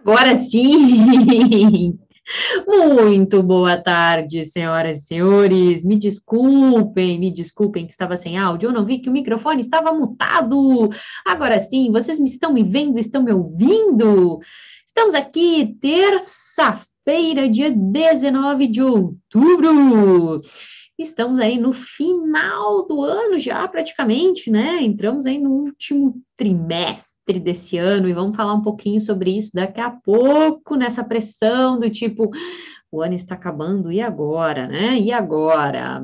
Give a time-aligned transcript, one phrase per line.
[0.00, 1.98] Agora sim!
[2.66, 5.84] Muito boa tarde, senhoras e senhores.
[5.84, 8.68] Me desculpem, me desculpem que estava sem áudio.
[8.68, 10.90] Eu não vi que o microfone estava mutado.
[11.24, 14.40] Agora sim, vocês me estão me vendo, estão me ouvindo?
[14.84, 20.40] Estamos aqui, terça-feira, dia 19 de outubro.
[20.98, 24.82] Estamos aí no final do ano já, praticamente, né?
[24.82, 29.80] Entramos aí no último trimestre desse ano e vamos falar um pouquinho sobre isso daqui
[29.80, 32.30] a pouco, nessa pressão do tipo,
[32.90, 34.98] o ano está acabando, e agora, né?
[34.98, 36.00] E agora?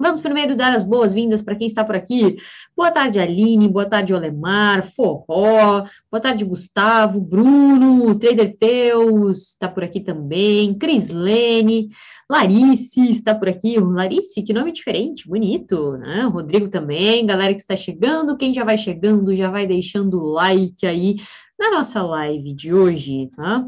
[0.00, 2.38] Vamos primeiro dar as boas-vindas para quem está por aqui.
[2.74, 3.68] Boa tarde, Aline.
[3.68, 4.82] Boa tarde, Olemar.
[4.82, 5.84] Forró.
[6.10, 7.20] Boa tarde, Gustavo.
[7.20, 8.18] Bruno.
[8.18, 10.72] Trader Teus está por aqui também.
[10.72, 11.90] Crislene.
[12.30, 13.78] Larice está por aqui.
[13.78, 16.22] Larice, que nome diferente, bonito, né?
[16.22, 17.26] Rodrigo também.
[17.26, 18.38] Galera que está chegando.
[18.38, 21.16] Quem já vai chegando, já vai deixando o like aí
[21.58, 23.66] na nossa live de hoje, tá?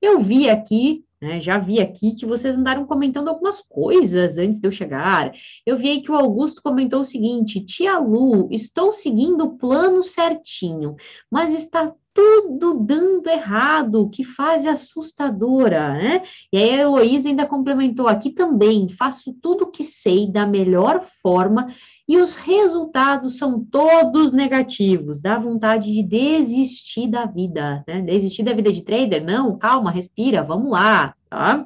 [0.00, 1.40] Eu vi aqui né?
[1.40, 5.32] Já vi aqui que vocês andaram comentando algumas coisas antes de eu chegar.
[5.64, 10.02] Eu vi aí que o Augusto comentou o seguinte: Tia Lu, estou seguindo o plano
[10.02, 10.96] certinho,
[11.30, 16.22] mas está tudo dando errado, que fase assustadora, né?
[16.52, 21.00] E aí a Heloísa ainda complementou aqui também, faço tudo o que sei da melhor
[21.20, 21.66] forma
[22.06, 28.02] e os resultados são todos negativos, dá vontade de desistir da vida, né?
[28.02, 29.24] Desistir da vida de trader?
[29.24, 31.64] Não, calma, respira, vamos lá, tá?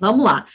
[0.00, 0.46] Vamos lá.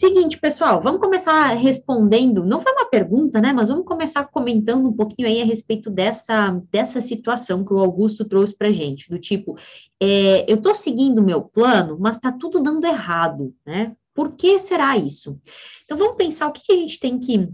[0.00, 4.94] Seguinte, pessoal, vamos começar respondendo, não foi uma pergunta, né, mas vamos começar comentando um
[4.94, 9.58] pouquinho aí a respeito dessa, dessa situação que o Augusto trouxe para gente, do tipo,
[10.00, 13.94] é, eu estou seguindo o meu plano, mas está tudo dando errado, né?
[14.14, 15.38] Por que será isso?
[15.84, 17.50] Então, vamos pensar o que, que a gente tem que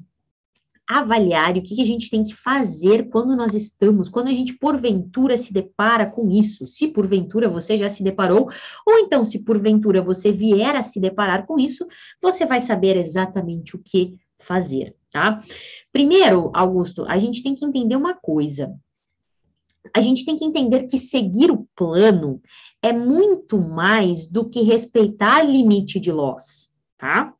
[0.89, 4.33] avaliar e o que, que a gente tem que fazer quando nós estamos, quando a
[4.33, 6.67] gente porventura se depara com isso.
[6.69, 8.49] Se porventura você já se deparou,
[8.87, 11.87] ou então se porventura você vier a se deparar com isso,
[12.23, 15.43] você vai saber exatamente o que fazer, tá?
[15.93, 18.73] Primeiro, Augusto, a gente tem que entender uma coisa.
[19.95, 22.41] A gente tem que entender que seguir o plano
[22.83, 27.33] é muito mais do que respeitar limite de loss, tá?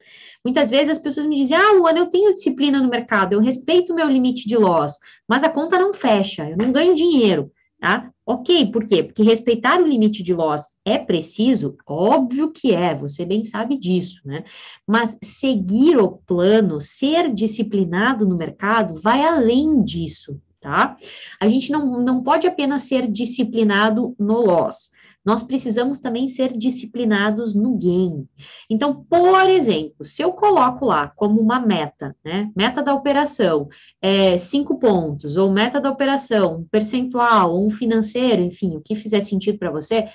[0.47, 3.93] Muitas vezes as pessoas me dizem: Ah, Luana, eu tenho disciplina no mercado, eu respeito
[3.93, 4.97] o meu limite de loss,
[5.27, 8.13] mas a conta não fecha, eu não ganho dinheiro, tá?
[8.25, 9.03] Ok, por quê?
[9.03, 11.77] Porque respeitar o limite de loss é preciso?
[11.85, 14.45] Óbvio que é, você bem sabe disso, né?
[14.87, 20.97] Mas seguir o plano, ser disciplinado no mercado, vai além disso, tá?
[21.41, 24.93] A gente não, não pode apenas ser disciplinado no loss
[25.27, 28.29] nós precisamos também ser disciplinados no game.
[28.71, 32.49] Então, por exemplo, se eu coloco lá como uma meta, né?
[32.55, 33.69] Meta da operação
[34.01, 39.21] é cinco pontos, ou meta da operação, um percentual, um financeiro, enfim, o que fizer
[39.21, 40.07] sentido para você,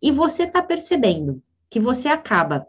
[0.00, 2.64] e você está percebendo que você acaba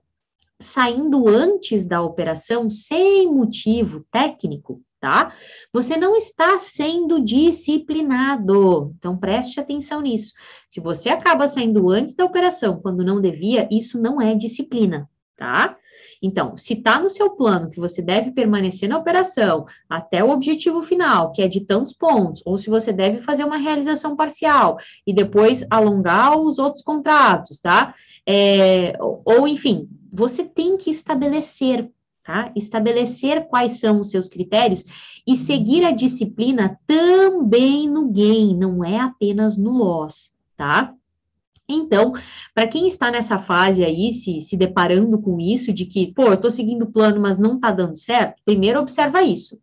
[0.61, 5.33] saindo antes da operação sem motivo técnico, tá?
[5.73, 8.93] Você não está sendo disciplinado.
[8.97, 10.33] Então preste atenção nisso.
[10.69, 15.77] Se você acaba saindo antes da operação quando não devia, isso não é disciplina, tá?
[16.21, 20.81] Então, se está no seu plano que você deve permanecer na operação até o objetivo
[20.81, 25.13] final, que é de tantos pontos, ou se você deve fazer uma realização parcial e
[25.13, 27.93] depois alongar os outros contratos, tá?
[28.27, 31.91] É, ou, enfim, você tem que estabelecer
[32.25, 32.51] tá?
[32.55, 34.83] Estabelecer quais são os seus critérios
[35.25, 40.93] e seguir a disciplina também no gain, não é apenas no loss, tá?
[41.69, 42.13] Então,
[42.53, 46.33] para quem está nessa fase aí, se, se deparando com isso, de que, pô, eu
[46.33, 49.59] estou seguindo o plano, mas não está dando certo, primeiro observa isso.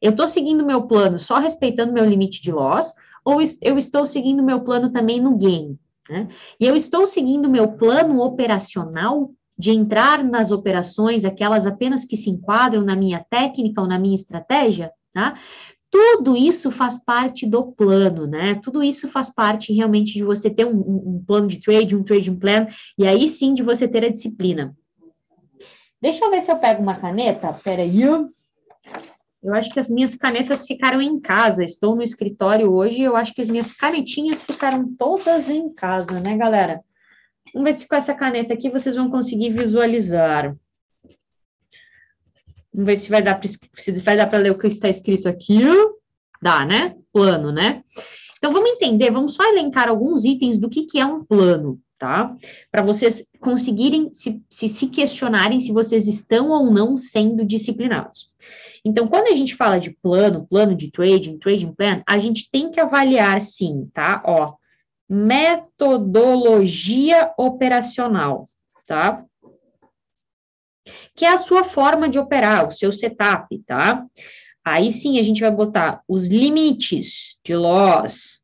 [0.00, 2.94] Eu estou seguindo meu plano só respeitando meu limite de loss,
[3.24, 5.78] ou eu estou seguindo meu plano também no gain?
[6.08, 6.28] Né?
[6.60, 12.30] E eu estou seguindo meu plano operacional de entrar nas operações, aquelas apenas que se
[12.30, 15.34] enquadram na minha técnica ou na minha estratégia, tá?
[15.90, 18.56] Tudo isso faz parte do plano, né?
[18.56, 22.34] Tudo isso faz parte realmente de você ter um, um, plano de trade, um trading
[22.36, 22.66] plan,
[22.98, 24.76] e aí sim de você ter a disciplina.
[26.02, 27.52] Deixa eu ver se eu pego uma caneta.
[27.62, 28.02] Peraí.
[28.02, 31.62] Eu acho que as minhas canetas ficaram em casa.
[31.62, 33.00] Estou no escritório hoje.
[33.00, 36.82] Eu acho que as minhas canetinhas ficaram todas em casa, né, galera?
[37.52, 40.56] Vamos ver se com essa caneta aqui vocês vão conseguir visualizar.
[42.72, 45.60] Vamos ver se vai dar, para ler o que está escrito aqui.
[46.42, 46.96] Dá, né?
[47.12, 47.82] Plano, né?
[48.38, 52.36] Então, vamos entender, vamos só elencar alguns itens do que, que é um plano, tá?
[52.70, 58.30] Para vocês conseguirem se, se, se questionarem se vocês estão ou não sendo disciplinados.
[58.84, 62.70] Então, quando a gente fala de plano, plano de trading, trading plan, a gente tem
[62.70, 64.22] que avaliar sim, tá?
[64.26, 64.54] Ó,
[65.08, 68.44] metodologia operacional,
[68.86, 69.24] tá?
[71.14, 74.04] Que é a sua forma de operar, o seu setup, tá?
[74.64, 78.42] Aí sim a gente vai botar os limites de loss.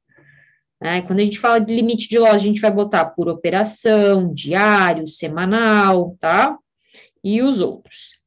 [0.80, 1.02] Né?
[1.02, 5.06] Quando a gente fala de limite de loss, a gente vai botar por operação, diário,
[5.06, 6.56] semanal, tá?
[7.22, 8.20] E os outros.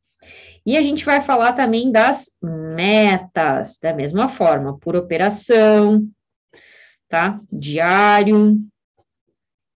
[0.65, 6.07] E a gente vai falar também das metas, da mesma forma, por operação,
[7.13, 7.39] tá?
[7.51, 8.59] Diário,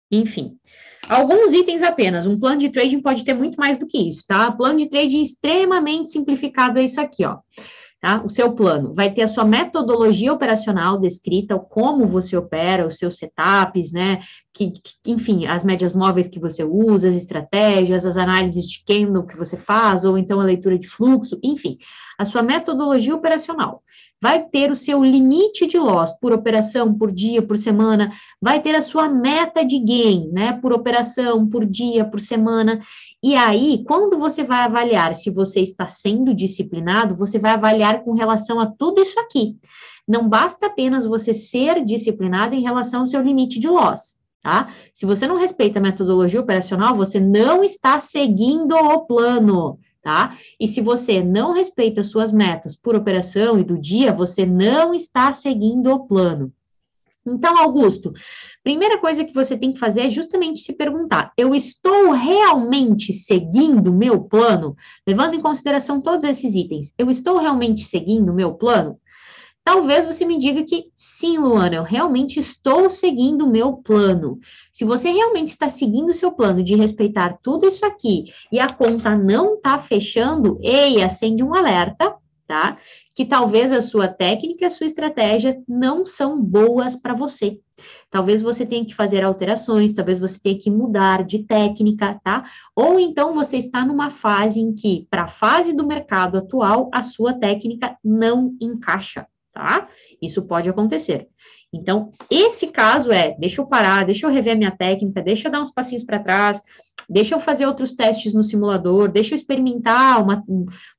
[0.09, 0.57] enfim.
[1.05, 2.25] Alguns itens apenas.
[2.25, 4.49] Um plano de trading pode ter muito mais do que isso, tá?
[4.53, 7.39] Plano de trading extremamente simplificado é isso aqui, ó
[8.05, 8.21] tá?
[8.23, 13.17] O seu plano vai ter a sua metodologia operacional descrita, como você opera, os seus
[13.17, 14.19] setups, né?
[14.53, 19.25] Que, que, enfim, as médias móveis que você usa, as estratégias, as análises de candle
[19.25, 21.79] que você faz, ou então a leitura de fluxo, enfim,
[22.19, 23.81] a sua metodologia operacional
[24.21, 28.75] vai ter o seu limite de loss por operação, por dia, por semana, vai ter
[28.75, 32.81] a sua meta de gain, né, por operação, por dia, por semana,
[33.21, 38.13] e aí, quando você vai avaliar se você está sendo disciplinado, você vai avaliar com
[38.13, 39.57] relação a tudo isso aqui.
[40.07, 44.69] Não basta apenas você ser disciplinado em relação ao seu limite de loss, tá?
[44.93, 50.37] Se você não respeita a metodologia operacional, você não está seguindo o plano, tá?
[50.59, 55.33] E se você não respeita suas metas por operação e do dia, você não está
[55.33, 56.53] seguindo o plano.
[57.25, 58.13] Então, Augusto,
[58.63, 63.87] primeira coisa que você tem que fazer é justamente se perguntar: eu estou realmente seguindo
[63.87, 64.75] o meu plano?
[65.07, 68.99] Levando em consideração todos esses itens, eu estou realmente seguindo o meu plano?
[69.65, 74.39] Talvez você me diga que sim, Luana, eu realmente estou seguindo o meu plano.
[74.71, 78.71] Se você realmente está seguindo o seu plano de respeitar tudo isso aqui e a
[78.71, 82.15] conta não está fechando, ei, acende um alerta,
[82.47, 82.77] tá?
[83.15, 87.57] que talvez a sua técnica, a sua estratégia não são boas para você.
[88.11, 92.43] Talvez você tenha que fazer alterações, talvez você tenha que mudar de técnica, tá?
[92.75, 97.01] Ou então você está numa fase em que, para a fase do mercado atual, a
[97.01, 99.87] sua técnica não encaixa, tá?
[100.21, 101.29] Isso pode acontecer.
[101.73, 105.51] Então, esse caso é, deixa eu parar, deixa eu rever a minha técnica, deixa eu
[105.51, 106.61] dar uns passinhos para trás,
[107.09, 110.43] deixa eu fazer outros testes no simulador, deixa eu experimentar uma,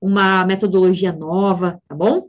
[0.01, 2.29] uma metodologia nova, tá bom?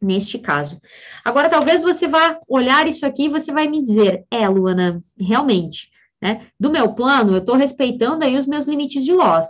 [0.00, 0.78] Neste caso.
[1.24, 5.90] Agora, talvez você vá olhar isso aqui e você vai me dizer, é, Luana, realmente,
[6.20, 6.46] né?
[6.60, 9.46] Do meu plano, eu estou respeitando aí os meus limites de loss,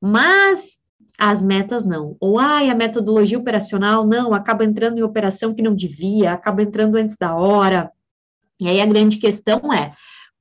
[0.00, 0.77] mas
[1.18, 2.16] as metas não.
[2.20, 6.96] Ou, ai, a metodologia operacional, não, acaba entrando em operação que não devia, acaba entrando
[6.96, 7.90] antes da hora.
[8.60, 9.94] E aí a grande questão é,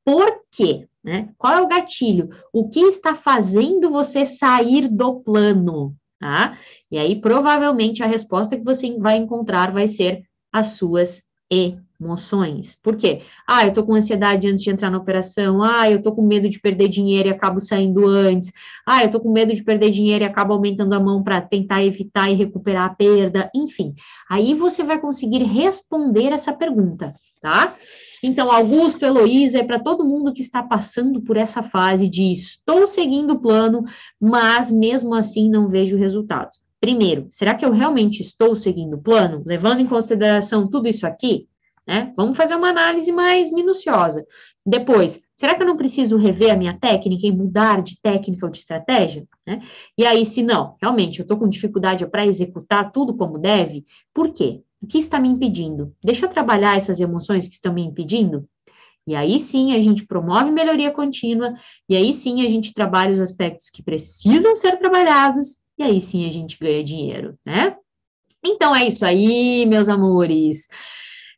[0.06, 0.88] por quê?
[1.04, 1.30] Né?
[1.38, 2.30] Qual é o gatilho?
[2.54, 5.96] O que está fazendo você sair do plano?
[6.20, 6.58] Tá?
[6.92, 11.24] E aí, provavelmente, a resposta que você vai encontrar vai ser as suas.
[12.84, 13.22] Por quê?
[13.48, 15.64] Ah, eu tô com ansiedade antes de entrar na operação.
[15.64, 18.52] Ah, eu tô com medo de perder dinheiro e acabo saindo antes.
[18.86, 21.84] Ah, eu tô com medo de perder dinheiro e acabo aumentando a mão para tentar
[21.84, 23.50] evitar e recuperar a perda.
[23.56, 23.96] Enfim,
[24.30, 27.76] aí você vai conseguir responder essa pergunta, tá?
[28.24, 32.88] Então, Augusto, Heloísa, é para todo mundo que está passando por essa fase de estou
[32.88, 33.84] seguindo o plano,
[34.20, 36.60] mas mesmo assim não vejo resultados.
[36.80, 41.48] Primeiro, será que eu realmente estou seguindo o plano, levando em consideração tudo isso aqui?
[41.88, 42.14] Né?
[42.18, 44.26] Vamos fazer uma análise mais minuciosa.
[44.66, 48.52] Depois, será que eu não preciso rever a minha técnica e mudar de técnica ou
[48.52, 49.26] de estratégia?
[49.46, 49.62] Né?
[49.98, 54.34] E aí, se não, realmente eu estou com dificuldade para executar tudo como deve, por
[54.34, 54.62] quê?
[54.82, 55.96] O que está me impedindo?
[56.04, 58.48] Deixa eu trabalhar essas emoções que estão me impedindo?
[59.08, 61.54] E aí sim a gente promove melhoria contínua,
[61.88, 66.28] e aí sim a gente trabalha os aspectos que precisam ser trabalhados, e aí sim
[66.28, 67.78] a gente ganha dinheiro, né?
[68.46, 70.68] Então é isso aí, meus amores.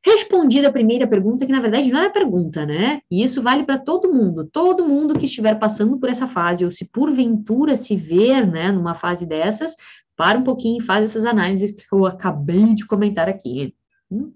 [0.06, 3.02] Respondida a primeira pergunta, que na verdade não é pergunta, né?
[3.12, 6.72] E isso vale para todo mundo, todo mundo que estiver passando por essa fase, ou
[6.72, 9.76] se porventura se ver, né, numa fase dessas,
[10.16, 13.76] para um pouquinho e faz essas análises que eu acabei de comentar aqui.
[14.10, 14.32] Hum?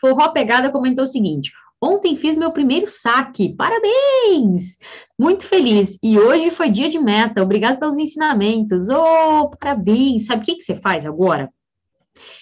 [0.00, 4.78] Forró Pegada comentou o seguinte: Ontem fiz meu primeiro saque, parabéns!
[5.18, 5.98] Muito feliz.
[6.02, 8.88] E hoje foi dia de meta, obrigado pelos ensinamentos.
[8.88, 10.26] Oh, parabéns!
[10.26, 11.50] Sabe o que, que você faz agora?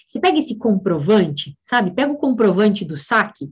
[0.06, 1.90] Você pega esse comprovante, sabe?
[1.90, 3.50] Pega o comprovante do saque,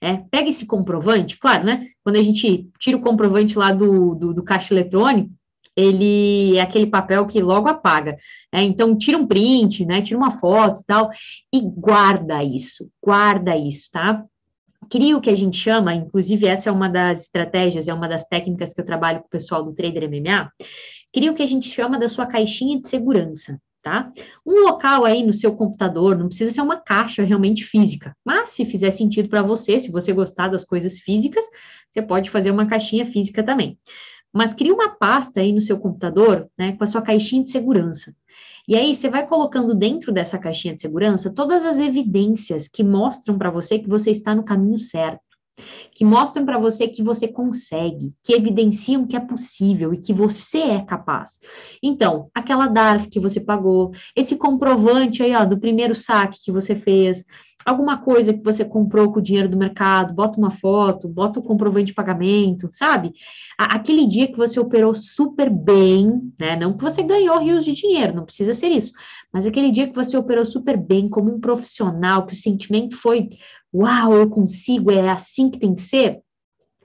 [0.00, 1.86] é, pega esse comprovante, claro, né?
[2.02, 5.30] Quando a gente tira o comprovante lá do, do, do caixa eletrônico,
[5.76, 8.16] ele é aquele papel que logo apaga.
[8.52, 8.62] Né?
[8.62, 10.02] Então, tira um print, né?
[10.02, 11.10] Tira uma foto e tal,
[11.52, 14.24] e guarda isso, guarda isso, tá?
[14.90, 18.24] Cria o que a gente chama, inclusive essa é uma das estratégias, é uma das
[18.24, 20.50] técnicas que eu trabalho com o pessoal do Trader MMA,
[21.14, 24.12] cria o que a gente chama da sua caixinha de segurança, tá?
[24.46, 28.64] Um local aí no seu computador, não precisa ser uma caixa realmente física, mas se
[28.64, 31.44] fizer sentido para você, se você gostar das coisas físicas,
[31.90, 33.78] você pode fazer uma caixinha física também.
[34.32, 38.14] Mas crie uma pasta aí no seu computador, né, com a sua caixinha de segurança.
[38.66, 43.36] E aí você vai colocando dentro dessa caixinha de segurança todas as evidências que mostram
[43.36, 45.31] para você que você está no caminho certo
[45.94, 50.58] que mostram para você que você consegue, que evidenciam que é possível e que você
[50.58, 51.38] é capaz.
[51.82, 56.74] Então, aquela DARF que você pagou, esse comprovante aí, ó, do primeiro saque que você
[56.74, 57.24] fez,
[57.64, 61.42] alguma coisa que você comprou com o dinheiro do mercado, bota uma foto, bota o
[61.42, 63.12] comprovante de pagamento, sabe?
[63.58, 66.56] Aquele dia que você operou super bem, né?
[66.56, 68.92] Não que você ganhou rios de dinheiro, não precisa ser isso,
[69.32, 73.30] mas aquele dia que você operou super bem como um profissional, que o sentimento foi
[73.74, 76.20] uau, eu consigo, é assim que tem que ser,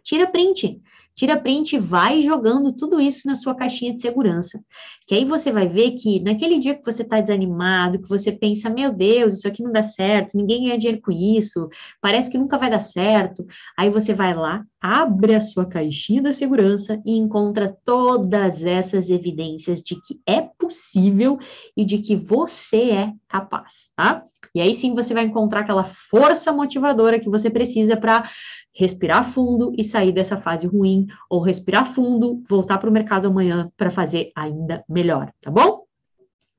[0.03, 0.81] tira print.
[1.17, 4.63] Tira print e vai jogando tudo isso na sua caixinha de segurança.
[5.07, 8.69] Que aí você vai ver que naquele dia que você está desanimado, que você pensa,
[8.69, 11.69] meu Deus, isso aqui não dá certo, ninguém ganha dinheiro com isso,
[11.99, 13.43] parece que nunca vai dar certo.
[13.75, 19.81] Aí você vai lá, abre a sua caixinha da segurança e encontra todas essas evidências
[19.81, 21.39] de que é possível
[21.75, 24.23] e de que você é capaz, tá?
[24.53, 28.29] E aí sim você vai encontrar aquela força motivadora que você precisa para
[28.75, 33.71] respirar fundo e sair dessa fase ruim, ou respirar fundo, voltar para o mercado amanhã
[33.75, 35.83] para fazer ainda melhor, tá bom?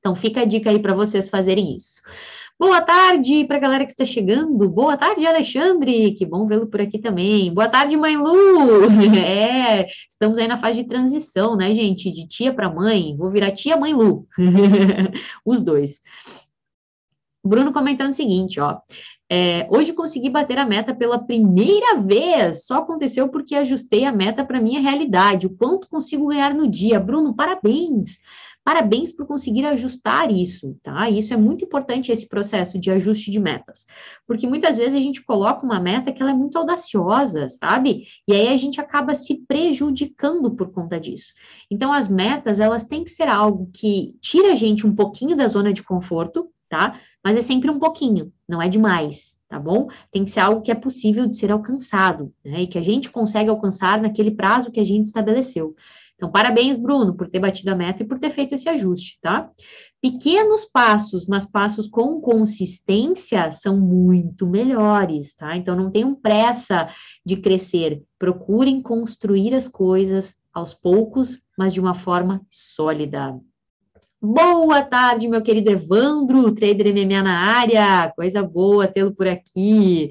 [0.00, 2.00] Então fica a dica aí para vocês fazerem isso.
[2.58, 4.68] Boa tarde para a galera que está chegando.
[4.68, 6.12] Boa tarde, Alexandre.
[6.14, 7.54] Que bom vê-lo por aqui também.
[7.54, 8.88] Boa tarde, mãe Lu.
[9.24, 12.10] É, estamos aí na fase de transição, né, gente?
[12.10, 13.16] De tia para mãe.
[13.16, 14.26] Vou virar tia, mãe Lu.
[15.46, 16.00] Os dois.
[17.44, 18.80] Bruno comentando o seguinte, ó.
[19.30, 22.66] É, hoje consegui bater a meta pela primeira vez.
[22.66, 25.46] Só aconteceu porque ajustei a meta para minha realidade.
[25.46, 26.98] O quanto consigo ganhar no dia?
[26.98, 28.18] Bruno, parabéns.
[28.68, 31.08] Parabéns por conseguir ajustar isso, tá?
[31.08, 33.86] Isso é muito importante esse processo de ajuste de metas,
[34.26, 38.02] porque muitas vezes a gente coloca uma meta que ela é muito audaciosa, sabe?
[38.28, 41.32] E aí a gente acaba se prejudicando por conta disso.
[41.70, 45.46] Então as metas, elas têm que ser algo que tira a gente um pouquinho da
[45.46, 47.00] zona de conforto, tá?
[47.24, 49.88] Mas é sempre um pouquinho, não é demais, tá bom?
[50.10, 52.64] Tem que ser algo que é possível de ser alcançado, né?
[52.64, 55.74] E que a gente consegue alcançar naquele prazo que a gente estabeleceu.
[56.18, 59.48] Então, parabéns, Bruno, por ter batido a meta e por ter feito esse ajuste, tá?
[60.02, 65.56] Pequenos passos, mas passos com consistência são muito melhores, tá?
[65.56, 66.88] Então, não tenham pressa
[67.24, 68.02] de crescer.
[68.18, 73.38] Procurem construir as coisas aos poucos, mas de uma forma sólida.
[74.20, 78.12] Boa tarde, meu querido Evandro, trader MMA na área.
[78.16, 80.10] Coisa boa tê-lo por aqui.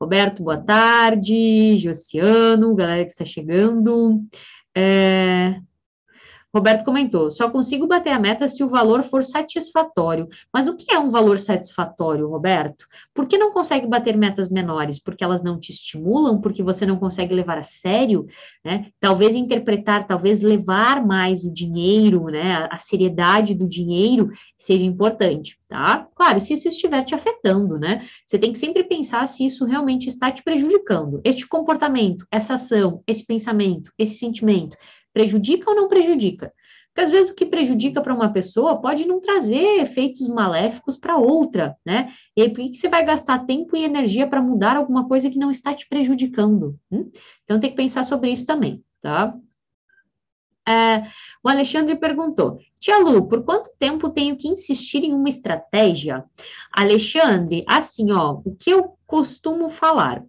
[0.00, 1.78] Roberto, boa tarde.
[1.78, 4.26] Josiano, galera que está chegando.
[4.76, 5.62] É,
[6.56, 10.26] Roberto comentou: só consigo bater a meta se o valor for satisfatório.
[10.50, 12.86] Mas o que é um valor satisfatório, Roberto?
[13.12, 14.98] Por que não consegue bater metas menores?
[14.98, 16.40] Porque elas não te estimulam?
[16.40, 18.26] Porque você não consegue levar a sério?
[18.64, 18.86] Né?
[18.98, 22.66] Talvez interpretar, talvez levar mais o dinheiro, né?
[22.70, 26.08] A seriedade do dinheiro seja importante, tá?
[26.14, 28.06] Claro, se isso estiver te afetando, né?
[28.24, 31.20] Você tem que sempre pensar se isso realmente está te prejudicando.
[31.22, 34.74] Este comportamento, essa ação, esse pensamento, esse sentimento
[35.16, 36.52] Prejudica ou não prejudica?
[36.88, 41.16] Porque às vezes o que prejudica para uma pessoa pode não trazer efeitos maléficos para
[41.16, 42.12] outra, né?
[42.36, 45.38] E aí, por que você vai gastar tempo e energia para mudar alguma coisa que
[45.38, 46.78] não está te prejudicando?
[46.92, 47.10] Hum?
[47.44, 49.34] Então tem que pensar sobre isso também, tá?
[50.68, 51.06] É,
[51.42, 56.26] o Alexandre perguntou: Tia Lu, por quanto tempo tenho que insistir em uma estratégia?
[56.70, 60.22] Alexandre, assim, ó, o que eu costumo falar?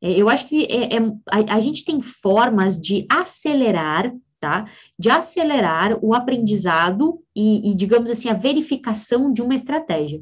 [0.00, 0.98] É, eu acho que é, é,
[1.30, 4.68] a, a gente tem formas de acelerar tá?
[4.98, 10.20] De acelerar o aprendizado e, e, digamos assim, a verificação de uma estratégia.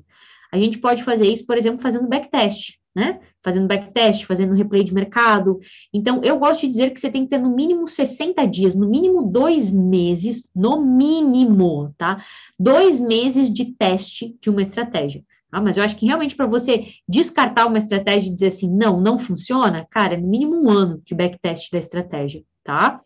[0.52, 3.18] A gente pode fazer isso, por exemplo, fazendo backtest, né?
[3.42, 5.58] Fazendo backtest, fazendo replay de mercado.
[5.90, 8.90] Então, eu gosto de dizer que você tem que ter no mínimo 60 dias, no
[8.90, 12.22] mínimo dois meses, no mínimo, tá?
[12.58, 15.24] Dois meses de teste de uma estratégia.
[15.50, 19.00] Ah, mas eu acho que realmente para você descartar uma estratégia e dizer assim, não,
[19.00, 23.00] não funciona, cara, é no mínimo um ano de backtest da estratégia, tá?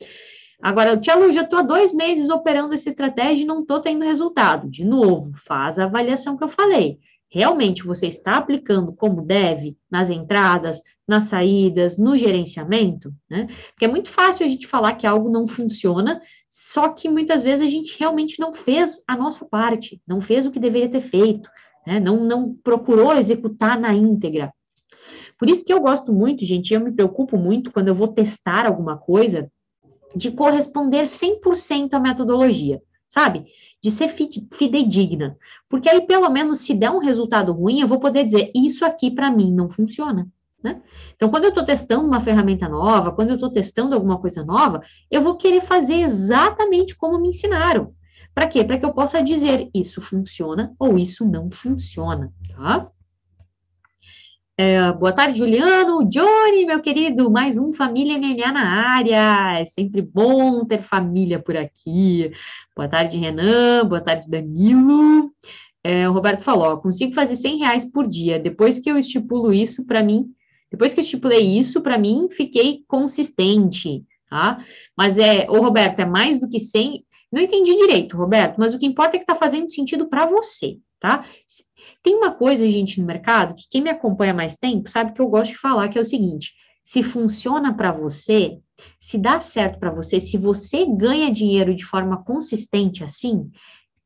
[0.64, 4.02] Agora, Tia Lu, já estou há dois meses operando essa estratégia e não estou tendo
[4.02, 4.66] resultado.
[4.66, 6.98] De novo, faz a avaliação que eu falei.
[7.30, 13.46] Realmente você está aplicando como deve nas entradas, nas saídas, no gerenciamento, né?
[13.72, 16.18] Porque é muito fácil a gente falar que algo não funciona,
[16.48, 20.50] só que muitas vezes a gente realmente não fez a nossa parte, não fez o
[20.50, 21.50] que deveria ter feito,
[21.86, 22.00] né?
[22.00, 24.50] Não, não procurou executar na íntegra.
[25.38, 28.64] Por isso que eu gosto muito, gente, eu me preocupo muito quando eu vou testar
[28.64, 29.50] alguma coisa,
[30.14, 32.80] de corresponder 100% à metodologia.
[33.08, 33.46] sabe?
[33.80, 35.36] De ser fidedigna.
[35.68, 39.08] Porque aí, pelo menos, se der um resultado ruim, eu vou poder dizer, isso aqui
[39.08, 40.26] para mim não funciona.
[40.60, 40.80] Né?
[41.14, 44.82] Então, quando eu estou testando uma ferramenta nova, quando eu estou testando alguma coisa nova,
[45.10, 47.94] eu vou querer fazer exatamente como me ensinaram.
[48.34, 48.64] Para quê?
[48.64, 52.90] Para que eu possa dizer isso funciona ou isso não funciona, tá?
[54.56, 56.08] É, boa tarde, Juliano.
[56.08, 59.58] Johnny, meu querido, mais um Família MMA na área.
[59.58, 62.30] É sempre bom ter família por aqui.
[62.76, 63.84] Boa tarde, Renan.
[63.84, 65.32] Boa tarde, Danilo.
[65.82, 68.38] É, o Roberto falou: consigo fazer 100 reais por dia.
[68.38, 70.32] Depois que eu estipulo isso, para mim,
[70.70, 74.64] depois que eu estipulei isso, para mim, fiquei consistente, tá?
[74.96, 77.04] Mas é, o Roberto, é mais do que 100.
[77.32, 80.78] Não entendi direito, Roberto, mas o que importa é que está fazendo sentido para você,
[81.00, 81.24] tá?
[82.04, 85.26] Tem uma coisa, gente, no mercado, que quem me acompanha mais tempo sabe que eu
[85.26, 86.52] gosto de falar, que é o seguinte:
[86.84, 88.58] se funciona para você,
[89.00, 93.50] se dá certo para você, se você ganha dinheiro de forma consistente assim,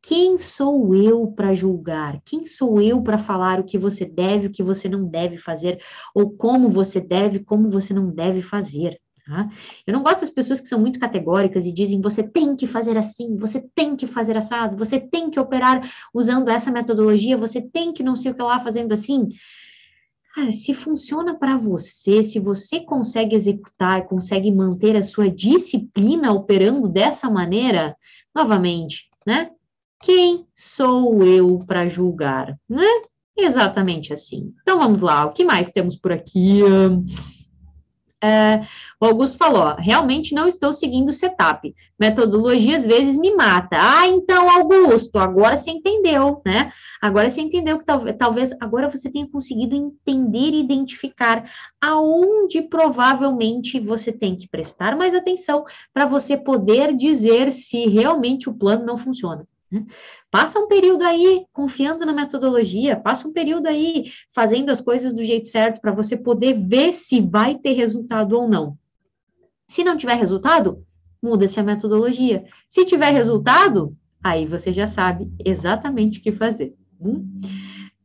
[0.00, 2.23] quem sou eu para julgar?
[2.25, 5.83] Quem sou eu para falar o que você deve, o que você não deve fazer,
[6.14, 9.00] ou como você deve, como você não deve fazer?
[9.28, 9.47] Tá?
[9.87, 12.97] Eu não gosto das pessoas que são muito categóricas e dizem você tem que fazer
[12.97, 17.92] assim, você tem que fazer assado, você tem que operar usando essa metodologia, você tem
[17.92, 19.28] que não sei o que lá fazendo assim.
[20.35, 26.88] Cara, se funciona para você, se você consegue executar, consegue manter a sua disciplina operando
[26.88, 27.95] dessa maneira,
[28.34, 29.50] novamente, né?
[30.00, 32.86] Quem sou eu para julgar, né?
[33.36, 34.54] Exatamente assim.
[34.62, 36.62] Então vamos lá, o que mais temos por aqui?
[38.23, 38.63] É,
[39.00, 41.73] o Augusto falou: realmente não estou seguindo o setup.
[41.99, 43.76] Metodologia às vezes me mata.
[43.78, 46.73] Ah, então, Augusto, agora você entendeu, né?
[47.00, 51.49] Agora você entendeu que talvez, talvez agora você tenha conseguido entender e identificar
[51.81, 58.54] aonde provavelmente você tem que prestar mais atenção para você poder dizer se realmente o
[58.54, 59.47] plano não funciona.
[59.71, 59.85] Né?
[60.31, 65.23] Passa um período aí confiando na metodologia, passa um período aí fazendo as coisas do
[65.23, 68.78] jeito certo para você poder ver se vai ter resultado ou não.
[69.67, 70.85] Se não tiver resultado,
[71.23, 72.45] muda-se a metodologia.
[72.69, 76.75] Se tiver resultado, aí você já sabe exatamente o que fazer.
[77.00, 77.41] Hum?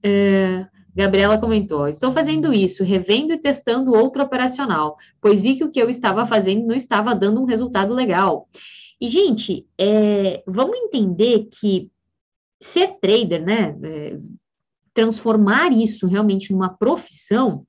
[0.03, 5.71] É, Gabriela comentou: estou fazendo isso, revendo e testando outro operacional, pois vi que o
[5.71, 8.47] que eu estava fazendo não estava dando um resultado legal.
[8.99, 11.91] E, gente, é, vamos entender que
[12.61, 14.17] ser trader, né, é,
[14.93, 17.65] transformar isso realmente numa profissão,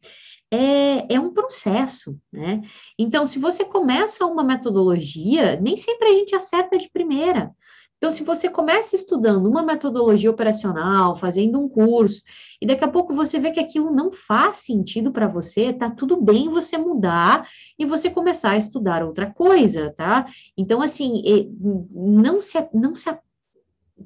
[0.51, 2.61] é, é, um processo, né?
[2.97, 7.51] Então, se você começa uma metodologia, nem sempre a gente acerta de primeira.
[7.97, 12.23] Então, se você começa estudando uma metodologia operacional, fazendo um curso,
[12.61, 16.21] e daqui a pouco você vê que aquilo não faz sentido para você, tá tudo
[16.21, 20.27] bem você mudar e você começar a estudar outra coisa, tá?
[20.57, 21.23] Então, assim,
[21.91, 23.09] não se, não se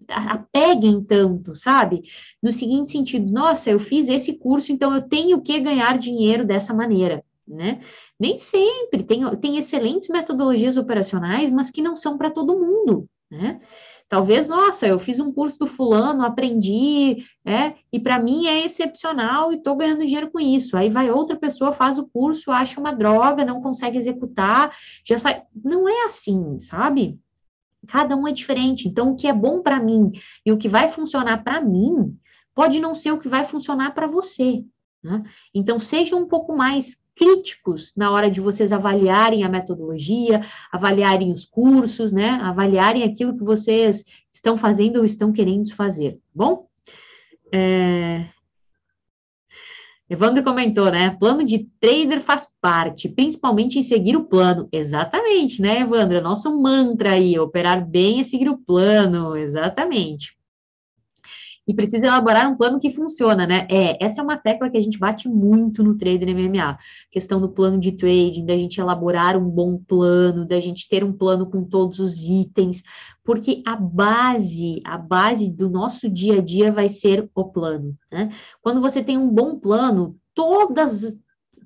[0.09, 2.03] apeguem tanto, sabe?
[2.43, 6.75] No seguinte sentido, nossa, eu fiz esse curso, então eu tenho que ganhar dinheiro dessa
[6.75, 7.81] maneira, né?
[8.19, 13.61] Nem sempre, tem, tem excelentes metodologias operacionais, mas que não são para todo mundo, né?
[14.09, 19.53] Talvez, nossa, eu fiz um curso do fulano, aprendi, é, e para mim é excepcional
[19.53, 20.77] e estou ganhando dinheiro com isso.
[20.79, 25.43] Aí vai outra pessoa, faz o curso, acha uma droga, não consegue executar, já sai.
[25.63, 27.21] Não é assim, sabe?
[27.87, 28.89] Cada um é diferente.
[28.89, 30.11] Então, o que é bom para mim
[30.45, 32.17] e o que vai funcionar para mim
[32.55, 34.65] pode não ser o que vai funcionar para você.
[35.03, 35.23] Né?
[35.55, 40.41] Então, seja um pouco mais críticos na hora de vocês avaliarem a metodologia,
[40.73, 42.39] avaliarem os cursos, né?
[42.43, 46.69] Avaliarem aquilo que vocês estão fazendo ou estão querendo fazer, tá bom?
[47.53, 48.27] É...
[50.09, 51.11] Evandro comentou, né?
[51.19, 54.69] Plano de trader faz parte, principalmente em seguir o plano.
[54.73, 56.23] Exatamente, né, Evandro?
[56.23, 60.38] Nosso mantra aí, operar bem é seguir o plano, exatamente
[61.69, 63.67] e precisa elaborar um plano que funciona, né?
[63.71, 66.79] É, essa é uma tecla que a gente bate muito no trader MMA,
[67.11, 71.13] questão do plano de trading, da gente elaborar um bom plano, da gente ter um
[71.13, 72.83] plano com todos os itens,
[73.23, 78.33] porque a base, a base do nosso dia a dia vai ser o plano, né?
[78.63, 81.19] Quando você tem um bom plano, todas,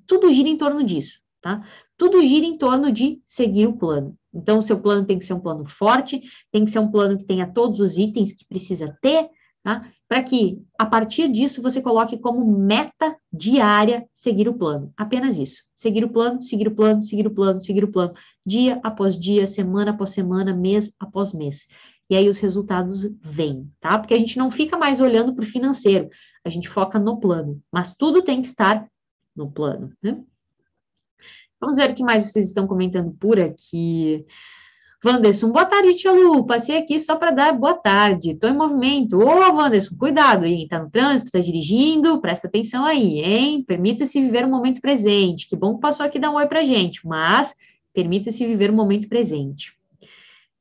[0.05, 1.63] tudo gira em torno disso, tá?
[1.97, 4.17] Tudo gira em torno de seguir o plano.
[4.33, 7.17] Então, o seu plano tem que ser um plano forte, tem que ser um plano
[7.17, 9.29] que tenha todos os itens que precisa ter,
[9.63, 9.89] tá?
[10.07, 14.93] Para que, a partir disso, você coloque como meta diária seguir o plano.
[14.95, 15.63] Apenas isso.
[15.75, 18.13] Seguir o plano, seguir o plano, seguir o plano, seguir o plano.
[18.45, 21.67] Dia após dia, semana após semana, mês após mês.
[22.09, 23.97] E aí os resultados vêm, tá?
[23.97, 26.09] Porque a gente não fica mais olhando para o financeiro,
[26.45, 27.61] a gente foca no plano.
[27.71, 28.87] Mas tudo tem que estar
[29.35, 30.21] no plano, né?
[31.59, 34.25] Vamos ver o que mais vocês estão comentando por aqui.
[35.05, 36.45] Wanderson, boa tarde, tia Lu.
[36.45, 38.31] Passei aqui só para dar boa tarde.
[38.31, 39.17] Estou em movimento.
[39.17, 40.63] Ô, Wanderson, cuidado, hein?
[40.63, 43.61] Está no trânsito, está dirigindo, presta atenção aí, hein?
[43.67, 45.45] Permita-se viver o momento presente.
[45.49, 47.53] Que bom que passou aqui dar um oi para gente, mas
[47.93, 49.73] permita-se viver o momento presente.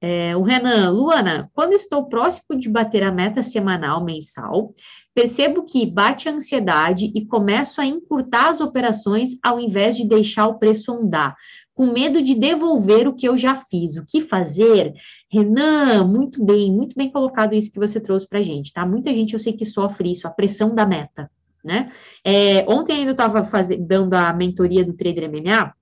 [0.00, 4.74] É, o Renan, Luana, quando estou próximo de bater a meta semanal, mensal,
[5.14, 10.48] percebo que bate a ansiedade e começo a encurtar as operações ao invés de deixar
[10.48, 11.36] o preço andar
[11.74, 13.96] com medo de devolver o que eu já fiz.
[13.96, 14.92] O que fazer?
[15.30, 18.86] Renan, muito bem, muito bem colocado isso que você trouxe para gente, tá?
[18.86, 21.30] Muita gente eu sei que sofre isso, a pressão da meta,
[21.64, 21.90] né?
[22.24, 23.46] É, ontem ainda eu estava
[23.80, 25.72] dando a mentoria do Trader MMA.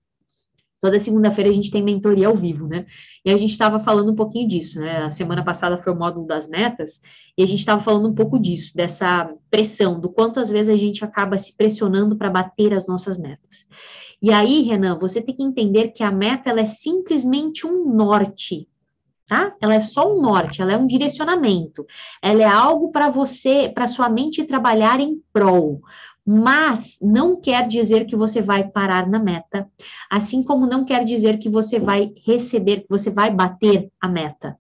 [0.81, 2.87] Toda segunda-feira a gente tem mentoria ao vivo, né?
[3.23, 5.03] E a gente estava falando um pouquinho disso, né?
[5.03, 7.01] A semana passada foi o módulo das metas,
[7.37, 10.77] e a gente estava falando um pouco disso, dessa pressão, do quanto às vezes a
[10.77, 13.67] gente acaba se pressionando para bater as nossas metas.
[14.23, 18.69] E aí, Renan, você tem que entender que a meta ela é simplesmente um norte,
[19.27, 19.55] tá?
[19.61, 21.87] Ela é só um norte, ela é um direcionamento.
[22.21, 25.81] Ela é algo para você, para sua mente trabalhar em prol.
[26.27, 29.71] Mas não quer dizer que você vai parar na meta,
[30.11, 34.60] assim como não quer dizer que você vai receber, que você vai bater a meta.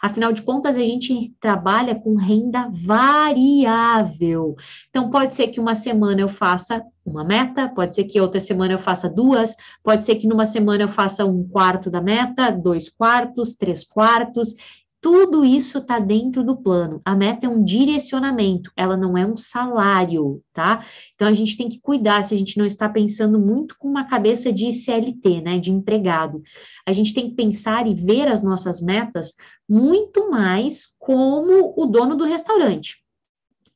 [0.00, 4.54] Afinal de contas, a gente trabalha com renda variável.
[4.88, 8.74] Então, pode ser que uma semana eu faça uma meta, pode ser que outra semana
[8.74, 12.88] eu faça duas, pode ser que numa semana eu faça um quarto da meta, dois
[12.88, 14.54] quartos, três quartos.
[15.02, 17.02] Tudo isso está dentro do plano.
[17.04, 20.86] A meta é um direcionamento, ela não é um salário, tá?
[21.16, 24.04] Então a gente tem que cuidar se a gente não está pensando muito com uma
[24.04, 26.40] cabeça de CLT, né, de empregado.
[26.86, 29.34] A gente tem que pensar e ver as nossas metas
[29.68, 33.02] muito mais como o dono do restaurante.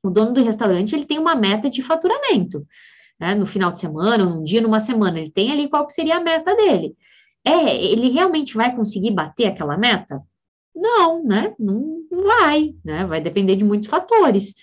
[0.05, 2.65] O dono do restaurante ele tem uma meta de faturamento,
[3.19, 3.35] né?
[3.35, 6.21] No final de semana, num dia, numa semana, ele tem ali qual que seria a
[6.21, 6.95] meta dele.
[7.45, 10.23] É, ele realmente vai conseguir bater aquela meta?
[10.77, 11.55] Não, né?
[11.59, 13.07] Não, não vai, né?
[13.07, 14.55] Vai depender de muitos fatores.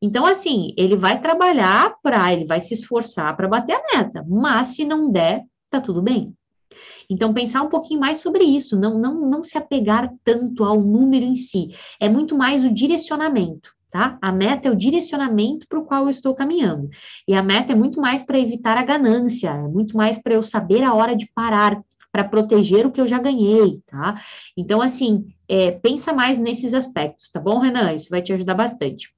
[0.00, 4.68] Então, assim, ele vai trabalhar para, ele vai se esforçar para bater a meta, mas
[4.68, 6.32] se não der, tá tudo bem.
[7.10, 11.24] Então, pensar um pouquinho mais sobre isso, não, não, não se apegar tanto ao número
[11.24, 14.18] em si, é muito mais o direcionamento, tá?
[14.22, 16.88] A meta é o direcionamento para o qual eu estou caminhando.
[17.26, 20.42] E a meta é muito mais para evitar a ganância, é muito mais para eu
[20.42, 21.82] saber a hora de parar,
[22.18, 24.20] para proteger o que eu já ganhei, tá?
[24.56, 27.92] Então, assim, é, pensa mais nesses aspectos, tá bom, Renan?
[27.92, 29.14] Isso vai te ajudar bastante.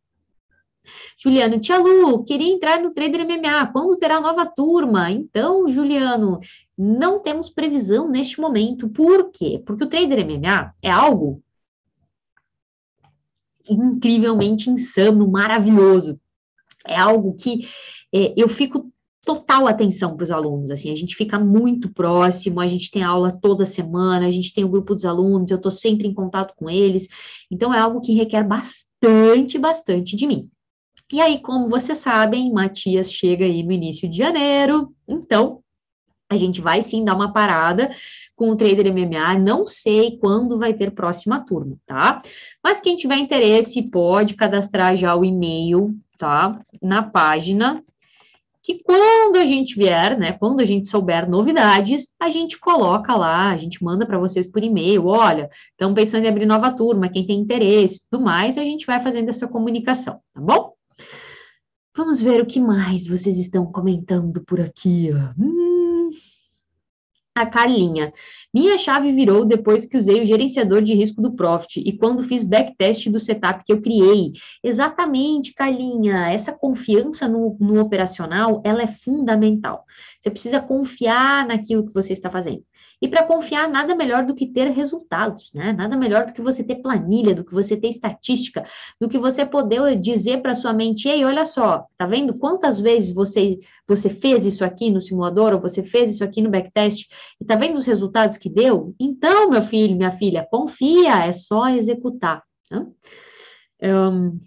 [1.17, 5.11] Juliano, tia Lu, queria entrar no Trader MMA, quando terá nova turma?
[5.11, 6.41] Então, Juliano,
[6.77, 8.89] não temos previsão neste momento.
[8.89, 9.63] Por quê?
[9.65, 11.43] Porque o Trader MMA é algo
[13.69, 16.21] incrivelmente insano, maravilhoso.
[16.87, 17.67] É algo que
[18.13, 18.91] é, eu fico
[19.25, 23.39] total atenção para os alunos, assim, a gente fica muito próximo, a gente tem aula
[23.41, 26.55] toda semana, a gente tem o um grupo dos alunos, eu estou sempre em contato
[26.57, 27.09] com eles,
[27.51, 30.49] então é algo que requer bastante, bastante de mim.
[31.13, 35.61] E aí, como vocês sabem, Matias chega aí no início de janeiro, então
[36.31, 37.91] a gente vai sim dar uma parada
[38.37, 42.23] com o Trader MMA, não sei quando vai ter próxima turma, tá?
[42.63, 46.61] Mas quem tiver interesse pode cadastrar já o e-mail, tá?
[46.81, 47.83] Na página
[48.63, 53.51] que quando a gente vier, né, quando a gente souber novidades, a gente coloca lá,
[53.51, 57.25] a gente manda para vocês por e-mail, olha, estamos pensando em abrir nova turma, quem
[57.25, 60.75] tem interesse, tudo mais, a gente vai fazendo essa comunicação, tá bom?
[61.97, 65.11] Vamos ver o que mais vocês estão comentando por aqui.
[65.39, 66.11] Hum,
[67.35, 68.13] a Carlinha.
[68.53, 72.43] Minha chave virou depois que usei o gerenciador de risco do Profit e quando fiz
[72.43, 74.33] backtest do setup que eu criei.
[74.63, 76.33] Exatamente, Carlinha.
[76.33, 79.85] Essa confiança no, no operacional, ela é fundamental.
[80.21, 82.65] Você precisa confiar naquilo que você está fazendo.
[83.03, 85.73] E para confiar, nada melhor do que ter resultados, né?
[85.73, 88.67] Nada melhor do que você ter planilha, do que você ter estatística,
[89.01, 93.15] do que você poder dizer para sua mente, ei, olha só, tá vendo quantas vezes
[93.15, 93.59] você
[93.89, 97.09] você fez isso aqui no simulador, ou você fez isso aqui no backtest,
[97.41, 98.95] e tá vendo os resultados que deu?
[98.99, 102.43] Então, meu filho, minha filha, confia, é só executar.
[102.71, 102.87] Né?
[103.83, 104.41] Um,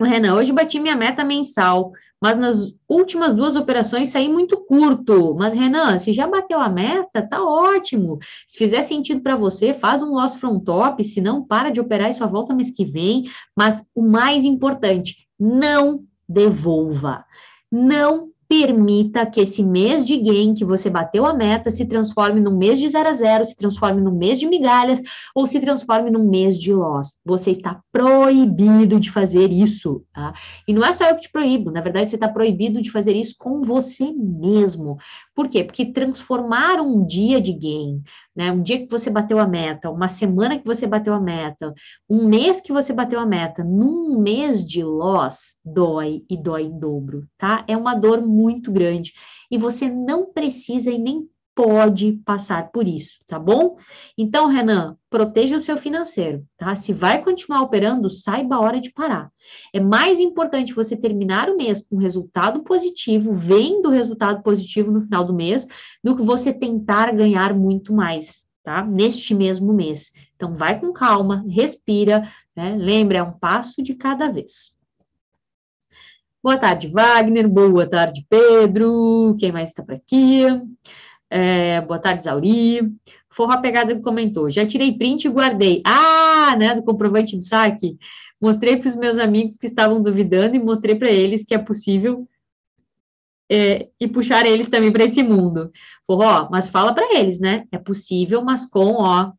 [0.00, 5.34] Renan, hoje bati minha meta mensal, mas nas últimas duas operações saí muito curto.
[5.36, 8.18] Mas, Renan, se já bateu a meta, tá ótimo.
[8.46, 12.10] Se fizer sentido para você, faz um loss from top, se não, para de operar
[12.10, 13.24] e só volta mês que vem.
[13.56, 17.24] Mas o mais importante, não devolva.
[17.70, 22.54] Não permita que esse mês de gain que você bateu a meta se transforme num
[22.54, 25.00] mês de zero a zero, se transforme num mês de migalhas
[25.34, 27.16] ou se transforme num mês de loss.
[27.24, 30.34] Você está proibido de fazer isso, tá?
[30.68, 33.16] E não é só eu que te proíbo, na verdade você está proibido de fazer
[33.16, 34.98] isso com você mesmo.
[35.34, 35.64] Por quê?
[35.64, 38.02] Porque transformar um dia de gain,
[38.36, 41.72] né, um dia que você bateu a meta, uma semana que você bateu a meta,
[42.08, 46.78] um mês que você bateu a meta, num mês de loss, dói e dói em
[46.78, 47.64] dobro, tá?
[47.66, 49.12] É uma dor muito grande
[49.50, 53.76] e você não precisa e nem pode passar por isso, tá bom?
[54.16, 56.74] Então, Renan, proteja o seu financeiro, tá?
[56.74, 59.30] Se vai continuar operando, saiba a hora de parar.
[59.72, 65.24] É mais importante você terminar o mês com resultado positivo, vendo resultado positivo no final
[65.24, 65.66] do mês,
[66.02, 68.82] do que você tentar ganhar muito mais, tá?
[68.84, 70.12] Neste mesmo mês.
[70.34, 72.74] Então, vai com calma, respira, né?
[72.76, 74.74] Lembra, é um passo de cada vez.
[76.42, 77.46] Boa tarde, Wagner.
[77.48, 79.36] Boa tarde, Pedro.
[79.38, 80.44] Quem mais está por aqui?
[81.34, 82.92] É, boa tarde, Zauri.
[83.30, 85.80] Forra Pegada comentou: já tirei print e guardei.
[85.82, 87.96] Ah, né, do comprovante do saque.
[88.38, 92.28] Mostrei para os meus amigos que estavam duvidando e mostrei para eles que é possível
[93.50, 95.72] é, e puxar eles também para esse mundo.
[96.06, 97.64] Forró, mas fala para eles, né?
[97.72, 99.32] É possível, mas com, ó,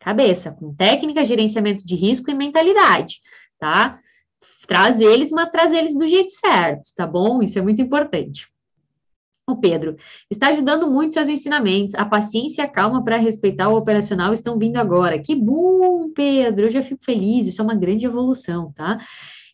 [0.00, 3.20] cabeça, com técnica, gerenciamento de risco e mentalidade,
[3.56, 4.00] tá?
[4.66, 7.40] Traz eles, mas traz eles do jeito certo, tá bom?
[7.40, 8.49] Isso é muito importante.
[9.50, 9.96] O Pedro,
[10.30, 11.94] está ajudando muito seus ensinamentos.
[11.94, 15.18] A paciência e a calma para respeitar o operacional estão vindo agora.
[15.18, 16.66] Que bom, Pedro.
[16.66, 17.46] Eu já fico feliz.
[17.46, 18.98] Isso é uma grande evolução, tá?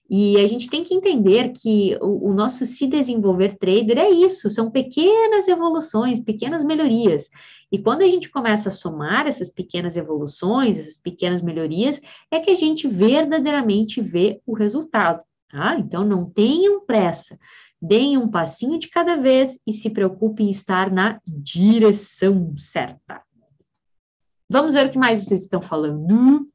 [0.08, 4.48] E a gente tem que entender que o, o, nosso se desenvolver trader é isso,
[4.48, 7.28] são pequenas evoluções, pequenas melhorias.
[7.72, 12.50] E quando a gente começa a somar essas pequenas evoluções, essas pequenas melhorias, é que
[12.50, 15.76] a gente verdadeiramente vê o resultado, tá?
[15.76, 17.36] Então não tenham pressa,
[17.86, 23.22] deem um passinho de cada vez e se preocupem em estar na direção certa.
[24.48, 26.48] Vamos ver o que mais vocês estão falando.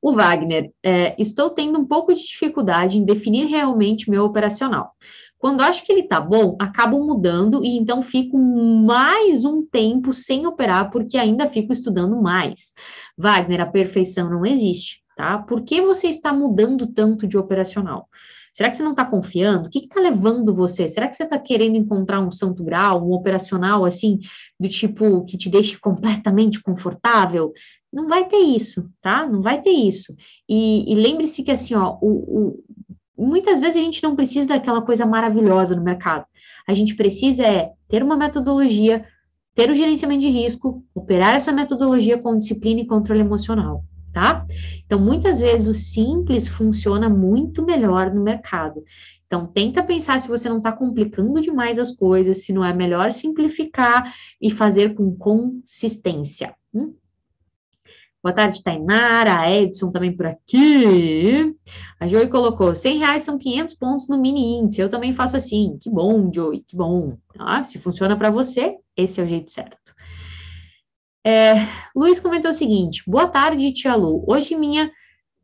[0.00, 4.92] O Wagner, é, estou tendo um pouco de dificuldade em definir realmente meu operacional.
[5.38, 10.46] Quando acho que ele está bom, acabo mudando e então fico mais um tempo sem
[10.46, 12.72] operar porque ainda fico estudando mais.
[13.16, 15.38] Wagner, a perfeição não existe, tá?
[15.38, 18.08] Por que você está mudando tanto de operacional?
[18.52, 19.68] Será que você não está confiando?
[19.68, 20.86] O que está levando você?
[20.86, 24.18] Será que você está querendo encontrar um santo grau, um operacional assim,
[24.58, 27.52] do tipo que te deixe completamente confortável?
[27.92, 29.26] Não vai ter isso, tá?
[29.26, 30.14] Não vai ter isso.
[30.48, 32.56] E, e lembre-se que assim, ó, o,
[33.16, 36.24] o, muitas vezes a gente não precisa daquela coisa maravilhosa no mercado.
[36.66, 39.04] A gente precisa é ter uma metodologia,
[39.54, 44.46] ter o gerenciamento de risco, operar essa metodologia com disciplina e controle emocional tá?
[44.84, 48.82] Então, muitas vezes o simples funciona muito melhor no mercado.
[49.26, 53.12] Então, tenta pensar se você não está complicando demais as coisas, se não é melhor
[53.12, 56.54] simplificar e fazer com consistência.
[56.74, 56.94] Hum?
[58.20, 61.54] Boa tarde, Tainara, Edson também por aqui.
[62.00, 65.78] A Joey colocou, 100 reais são 500 pontos no mini índice, eu também faço assim.
[65.80, 67.16] Que bom, Joey, que bom.
[67.38, 69.94] Ah, se funciona para você, esse é o jeito certo.
[71.26, 71.54] É,
[71.94, 74.24] Luiz comentou o seguinte: boa tarde, tia Lu.
[74.26, 74.90] Hoje minha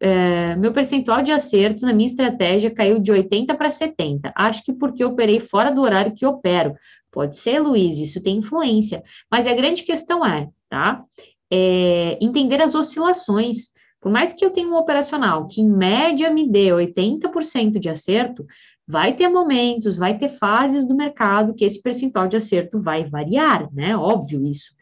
[0.01, 4.33] é, meu percentual de acerto na minha estratégia caiu de 80 para 70.
[4.37, 6.75] Acho que porque operei fora do horário que opero.
[7.11, 9.03] Pode ser, Luiz, isso tem influência.
[9.31, 11.03] Mas a grande questão é, tá?
[11.51, 13.69] É, entender as oscilações.
[14.01, 18.45] Por mais que eu tenha um operacional que em média me dê 80% de acerto,
[18.87, 23.73] Vai ter momentos, vai ter fases do mercado que esse percentual de acerto vai variar,
[23.73, 23.97] né?
[23.97, 24.75] Óbvio isso.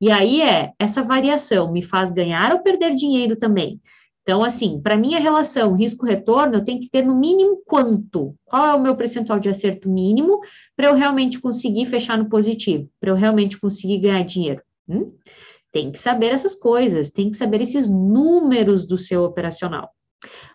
[0.00, 3.80] E aí é, essa variação me faz ganhar ou perder dinheiro também.
[4.22, 8.34] Então, assim, para mim a relação risco-retorno, eu tenho que ter no mínimo quanto?
[8.44, 10.40] Qual é o meu percentual de acerto mínimo
[10.76, 14.62] para eu realmente conseguir fechar no positivo, para eu realmente conseguir ganhar dinheiro?
[14.86, 15.14] Hum?
[15.72, 19.90] Tem que saber essas coisas, tem que saber esses números do seu operacional.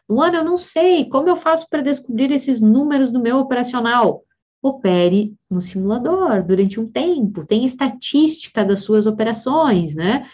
[0.09, 4.23] Luana, eu não sei como eu faço para descobrir esses números do meu operacional.
[4.61, 10.25] Opere no simulador durante um tempo, tem estatística das suas operações, né?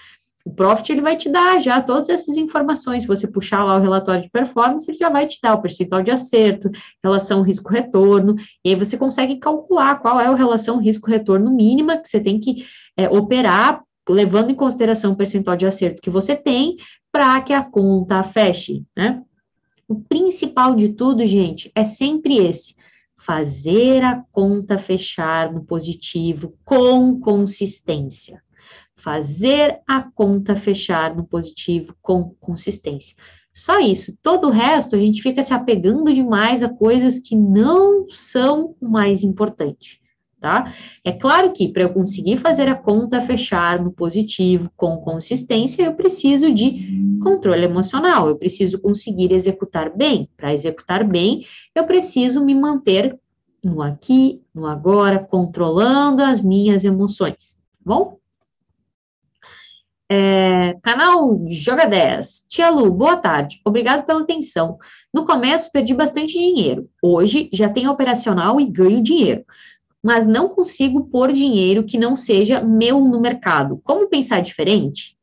[0.46, 3.04] O Profit ele vai te dar já todas essas informações.
[3.04, 6.02] Se você puxar lá o relatório de performance, ele já vai te dar o percentual
[6.02, 6.72] de acerto,
[7.04, 12.20] relação risco-retorno, e aí você consegue calcular qual é a relação risco-retorno mínima que você
[12.20, 12.66] tem que
[12.98, 16.78] é, operar, levando em consideração o percentual de acerto que você tem,
[17.12, 19.22] para que a conta feche, né?
[19.90, 22.76] O principal de tudo, gente, é sempre esse:
[23.18, 28.40] fazer a conta fechar no positivo com consistência.
[28.96, 33.16] Fazer a conta fechar no positivo com consistência.
[33.52, 34.16] Só isso.
[34.22, 38.88] Todo o resto a gente fica se apegando demais a coisas que não são o
[38.88, 40.00] mais importante.
[40.40, 40.74] Tá?
[41.04, 45.94] É claro que para eu conseguir fazer a conta fechar no positivo com consistência, eu
[45.94, 50.30] preciso de controle emocional, eu preciso conseguir executar bem.
[50.38, 53.20] Para executar bem, eu preciso me manter
[53.62, 58.20] no aqui, no agora, controlando as minhas emoções, tá bom?
[60.12, 62.46] É, canal Joga 10.
[62.50, 63.62] Tia Lu, boa tarde.
[63.64, 64.80] Obrigado pela atenção.
[65.14, 66.90] No começo perdi bastante dinheiro.
[67.00, 69.46] Hoje já tenho operacional e ganho dinheiro.
[70.04, 73.82] Mas não consigo pôr dinheiro que não seja meu no mercado.
[73.84, 75.18] Como pensar diferente?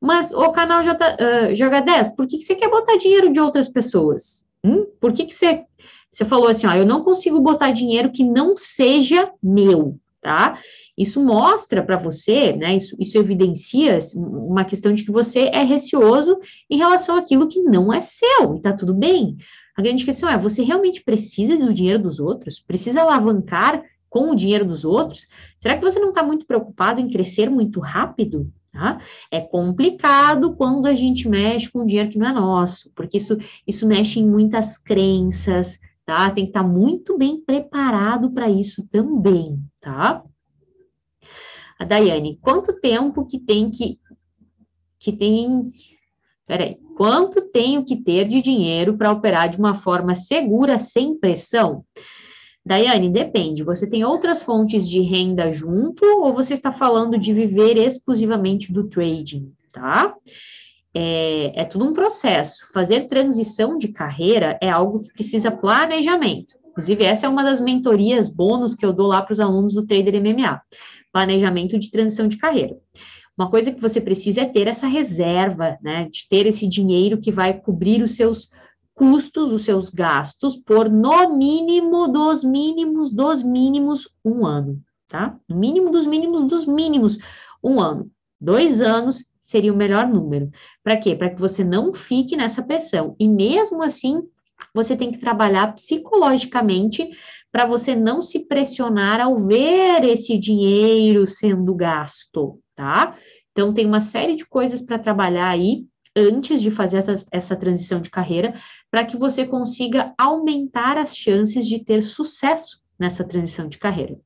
[0.00, 3.40] Mas o canal J, uh, Joga 10, por que, que você quer botar dinheiro de
[3.40, 4.44] outras pessoas?
[4.64, 4.86] Hum?
[5.00, 5.64] Por que, que você
[6.10, 10.58] você falou assim, ó, eu não consigo botar dinheiro que não seja meu, tá?
[10.98, 12.74] Isso mostra para você, né?
[12.74, 16.36] Isso, isso evidencia uma questão de que você é receoso
[16.68, 19.36] em relação àquilo que não é seu, e tá tudo bem.
[19.76, 22.60] A grande questão é: você realmente precisa do dinheiro dos outros?
[22.60, 25.28] Precisa alavancar com o dinheiro dos outros?
[25.58, 28.52] Será que você não está muito preocupado em crescer muito rápido?
[28.72, 29.00] Tá?
[29.30, 33.86] É complicado quando a gente mexe com dinheiro que não é nosso, porque isso, isso
[33.86, 36.30] mexe em muitas crenças, tá?
[36.30, 40.22] Tem que estar tá muito bem preparado para isso também, tá?
[41.78, 43.98] A Daiane, quanto tempo que tem que
[45.00, 45.72] que tem
[46.50, 51.84] Peraí, quanto tenho que ter de dinheiro para operar de uma forma segura, sem pressão?
[52.70, 53.64] Daiane, depende.
[53.64, 58.88] Você tem outras fontes de renda junto ou você está falando de viver exclusivamente do
[58.88, 60.14] trading, tá?
[60.94, 62.72] é, é tudo um processo.
[62.72, 66.54] Fazer transição de carreira é algo que precisa planejamento.
[66.70, 69.86] Inclusive, essa é uma das mentorias bônus que eu dou lá para os alunos do
[69.86, 70.60] Trader MMA.
[71.12, 72.76] Planejamento de transição de carreira.
[73.36, 76.08] Uma coisa que você precisa é ter essa reserva, né?
[76.10, 78.48] De ter esse dinheiro que vai cobrir os seus
[79.00, 85.38] custos, os seus gastos, por no mínimo dos mínimos dos mínimos um ano, tá?
[85.48, 87.16] No mínimo dos mínimos dos mínimos
[87.64, 88.10] um ano.
[88.38, 90.50] Dois anos seria o melhor número.
[90.84, 91.16] Para quê?
[91.16, 93.16] Para que você não fique nessa pressão.
[93.18, 94.20] E mesmo assim,
[94.74, 97.08] você tem que trabalhar psicologicamente
[97.50, 103.16] para você não se pressionar ao ver esse dinheiro sendo gasto, tá?
[103.50, 105.86] Então, tem uma série de coisas para trabalhar aí
[106.20, 108.54] antes de fazer essa, essa transição de carreira,
[108.90, 114.20] para que você consiga aumentar as chances de ter sucesso nessa transição de carreira.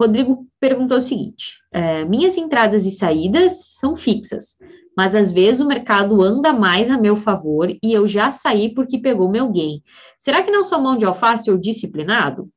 [0.00, 4.56] Rodrigo perguntou o seguinte: é, minhas entradas e saídas são fixas,
[4.96, 8.98] mas às vezes o mercado anda mais a meu favor e eu já saí porque
[8.98, 9.82] pegou meu gain.
[10.18, 12.50] Será que não sou mão de alface ou disciplinado?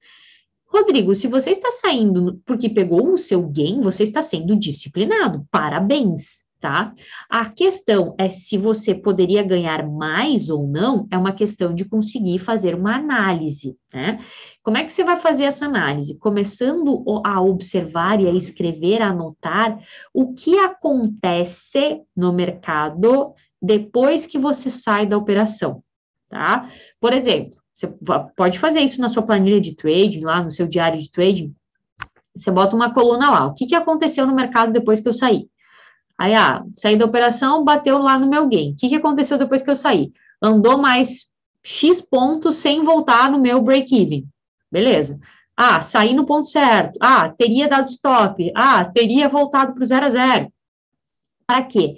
[0.65, 5.45] Rodrigo, se você está saindo porque pegou o seu gain, você está sendo disciplinado.
[5.49, 6.93] Parabéns tá?
[7.29, 12.39] A questão é se você poderia ganhar mais ou não, é uma questão de conseguir
[12.39, 14.19] fazer uma análise, né?
[14.63, 16.17] Como é que você vai fazer essa análise?
[16.17, 19.79] Começando a observar e a escrever, a anotar
[20.13, 25.83] o que acontece no mercado depois que você sai da operação,
[26.29, 26.69] tá?
[26.99, 27.87] Por exemplo, você
[28.35, 31.55] pode fazer isso na sua planilha de trading, lá no seu diário de trading,
[32.35, 35.47] você bota uma coluna lá, o que, que aconteceu no mercado depois que eu saí?
[36.17, 38.71] Aí, ah, saí da operação, bateu lá no meu gain.
[38.71, 40.11] O que, que aconteceu depois que eu saí?
[40.41, 41.29] Andou mais
[41.63, 44.25] X pontos sem voltar no meu break-even.
[44.71, 45.19] Beleza.
[45.55, 46.97] Ah, saí no ponto certo.
[47.01, 48.51] Ah, teria dado stop.
[48.55, 50.53] Ah, teria voltado para o zero a zero.
[51.45, 51.95] Para quê?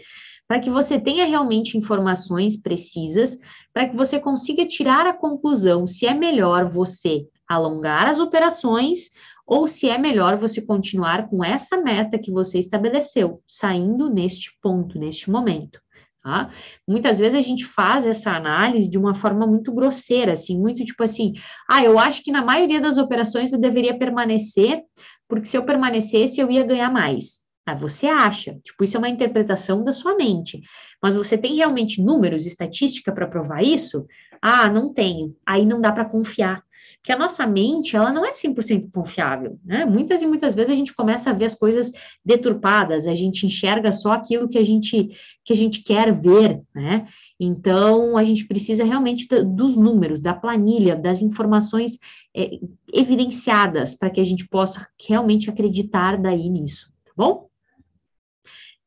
[0.47, 3.37] Para que você tenha realmente informações precisas,
[3.73, 9.09] para que você consiga tirar a conclusão se é melhor você alongar as operações
[9.49, 14.99] ou se é melhor você continuar com essa meta que você estabeleceu, saindo neste ponto,
[14.99, 15.81] neste momento.
[16.21, 16.51] Tá?
[16.87, 21.01] Muitas vezes a gente faz essa análise de uma forma muito grosseira, assim, muito tipo
[21.01, 21.33] assim,
[21.67, 24.83] ah, eu acho que na maioria das operações eu deveria permanecer,
[25.27, 27.39] porque se eu permanecesse eu ia ganhar mais.
[27.65, 30.61] Ah, você acha, tipo, isso é uma interpretação da sua mente,
[31.01, 34.05] mas você tem realmente números, estatística para provar isso?
[34.41, 35.35] Ah, não tenho.
[35.45, 36.61] Aí não dá para confiar
[37.01, 39.85] que a nossa mente, ela não é 100% confiável, né?
[39.85, 41.91] Muitas e muitas vezes a gente começa a ver as coisas
[42.23, 45.09] deturpadas, a gente enxerga só aquilo que a gente,
[45.45, 47.07] que a gente quer ver, né?
[47.39, 51.97] Então, a gente precisa realmente dos números, da planilha, das informações
[52.35, 52.59] é,
[52.93, 57.49] evidenciadas, para que a gente possa realmente acreditar daí nisso, tá bom?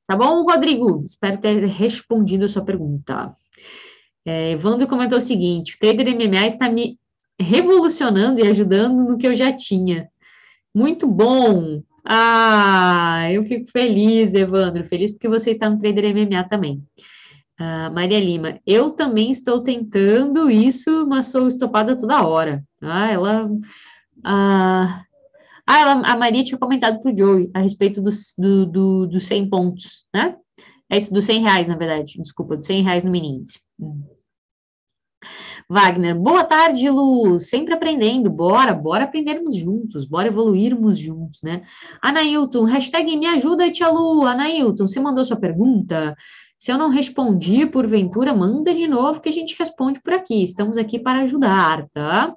[0.06, 1.02] Tá bom, Rodrigo?
[1.06, 3.34] Espero ter respondido a sua pergunta.
[4.24, 6.98] É, Evandro comentou o seguinte: o trader MMA está me
[7.42, 10.08] revolucionando e ajudando no que eu já tinha.
[10.74, 11.82] Muito bom!
[12.04, 16.82] Ah, eu fico feliz, Evandro, feliz porque você está no Trader MMA também.
[17.60, 22.64] Uh, Maria Lima, eu também estou tentando isso, mas sou estopada toda hora.
[22.80, 23.46] Ah, ela.
[23.46, 23.62] Uh,
[24.24, 25.04] ah,
[25.68, 29.48] ela, a Maria tinha comentado para o Joey a respeito dos do, do, do 100
[29.48, 30.36] pontos, né?
[30.90, 32.20] É isso, dos 100 reais, na verdade.
[32.20, 33.60] Desculpa, dos 100 reais no mini índice.
[33.80, 34.02] Hum.
[35.72, 37.40] Wagner, boa tarde, Lu.
[37.40, 38.28] Sempre aprendendo.
[38.28, 41.62] Bora, bora aprendermos juntos, bora evoluirmos juntos, né?
[42.02, 44.26] Anailton, hashtag me ajuda, tia Lu.
[44.26, 46.14] Anailton, você mandou sua pergunta?
[46.58, 50.44] Se eu não respondi, porventura, manda de novo que a gente responde por aqui.
[50.44, 52.34] Estamos aqui para ajudar, tá?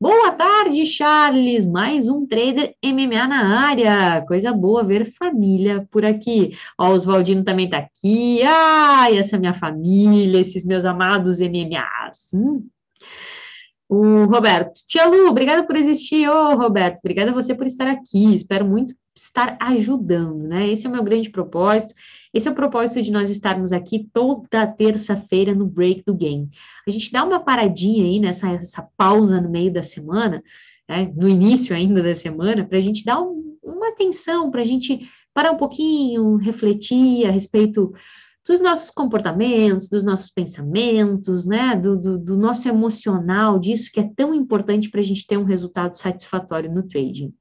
[0.00, 1.66] Boa tarde, Charles.
[1.66, 4.24] Mais um trader MMA na área.
[4.26, 6.52] Coisa boa ver família por aqui.
[6.78, 8.42] Ó, Oswaldino também tá aqui.
[8.44, 12.30] Ai, essa minha família, esses meus amados MMAs.
[12.32, 12.64] Hum.
[13.88, 16.28] O Roberto, Tia Lu, obrigada por existir.
[16.28, 18.34] Ô, Roberto, obrigada a você por estar aqui.
[18.34, 20.68] Espero muito estar ajudando, né?
[20.70, 21.94] Esse é o meu grande propósito.
[22.34, 26.48] Esse é o propósito de nós estarmos aqui toda terça-feira no Break do Game.
[26.86, 30.42] A gente dá uma paradinha aí nessa essa pausa no meio da semana,
[30.88, 34.64] né, no início ainda da semana, para a gente dar um, uma atenção, para a
[34.64, 37.94] gente parar um pouquinho, refletir a respeito
[38.46, 44.08] dos nossos comportamentos, dos nossos pensamentos, né, do, do, do nosso emocional, disso que é
[44.14, 47.34] tão importante para a gente ter um resultado satisfatório no trading.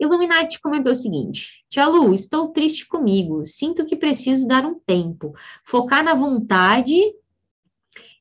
[0.00, 3.44] Illuminati comentou o seguinte: Tia Lu, estou triste comigo.
[3.44, 6.96] Sinto que preciso dar um tempo, focar na vontade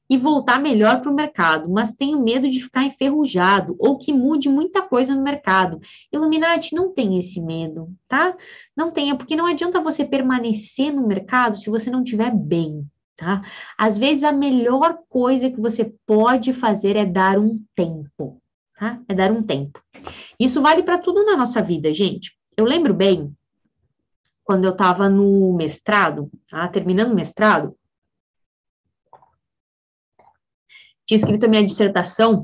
[0.09, 4.49] e voltar melhor para o mercado, mas tenho medo de ficar enferrujado ou que mude
[4.49, 5.79] muita coisa no mercado.
[6.11, 8.35] Illuminati, não tem esse medo, tá?
[8.75, 12.85] Não tenha, porque não adianta você permanecer no mercado se você não estiver bem,
[13.15, 13.41] tá?
[13.77, 18.41] Às vezes a melhor coisa que você pode fazer é dar um tempo
[18.77, 19.01] tá?
[19.07, 19.81] É dar um tempo.
[20.39, 22.37] Isso vale para tudo na nossa vida, gente.
[22.55, 23.35] Eu lembro bem,
[24.43, 26.67] quando eu estava no mestrado, tá?
[26.69, 27.75] terminando o mestrado,
[31.07, 32.43] tinha escrito a minha dissertação,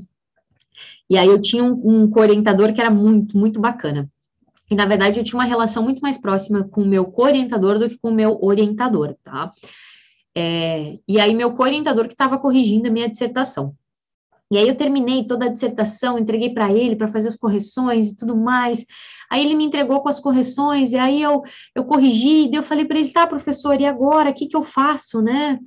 [1.09, 4.09] e aí eu tinha um, um orientador que era muito, muito bacana.
[4.71, 7.89] E, na verdade, eu tinha uma relação muito mais próxima com o meu co-orientador do
[7.89, 9.51] que com o meu orientador, tá?
[10.35, 13.75] É, e aí, meu co-orientador que estava corrigindo a minha dissertação.
[14.49, 18.17] E aí eu terminei toda a dissertação, entreguei para ele para fazer as correções e
[18.17, 18.85] tudo mais.
[19.33, 21.41] Aí ele me entregou com as correções, e aí eu,
[21.73, 24.29] eu corrigi, e eu falei para ele, tá, professor, e agora?
[24.29, 25.59] O que, que eu faço, né?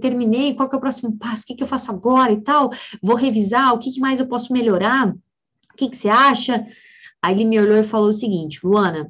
[0.00, 1.44] Terminei, qual que é o próximo passo?
[1.44, 2.70] O que, que eu faço agora e tal?
[3.00, 5.10] Vou revisar, o que, que mais eu posso melhorar?
[5.10, 6.66] O que, que você acha?
[7.22, 9.08] Aí ele me olhou e falou o seguinte, Luana,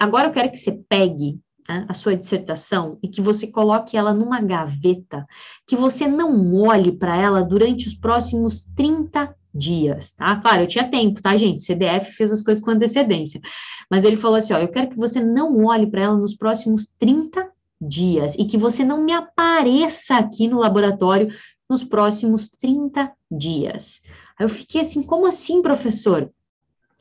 [0.00, 1.38] agora eu quero que você pegue
[1.68, 5.26] né, a sua dissertação e que você coloque ela numa gaveta,
[5.66, 10.36] que você não olhe para ela durante os próximos 30 dias, tá?
[10.36, 11.62] Claro, eu tinha tempo, tá, gente?
[11.62, 13.40] CDF fez as coisas com antecedência.
[13.90, 16.86] Mas ele falou assim: ó, eu quero que você não olhe para ela nos próximos
[16.98, 17.48] 30
[17.80, 21.32] dias e que você não me apareça aqui no laboratório
[21.68, 24.02] nos próximos 30 dias.
[24.38, 26.30] Aí eu fiquei assim: como assim, professor?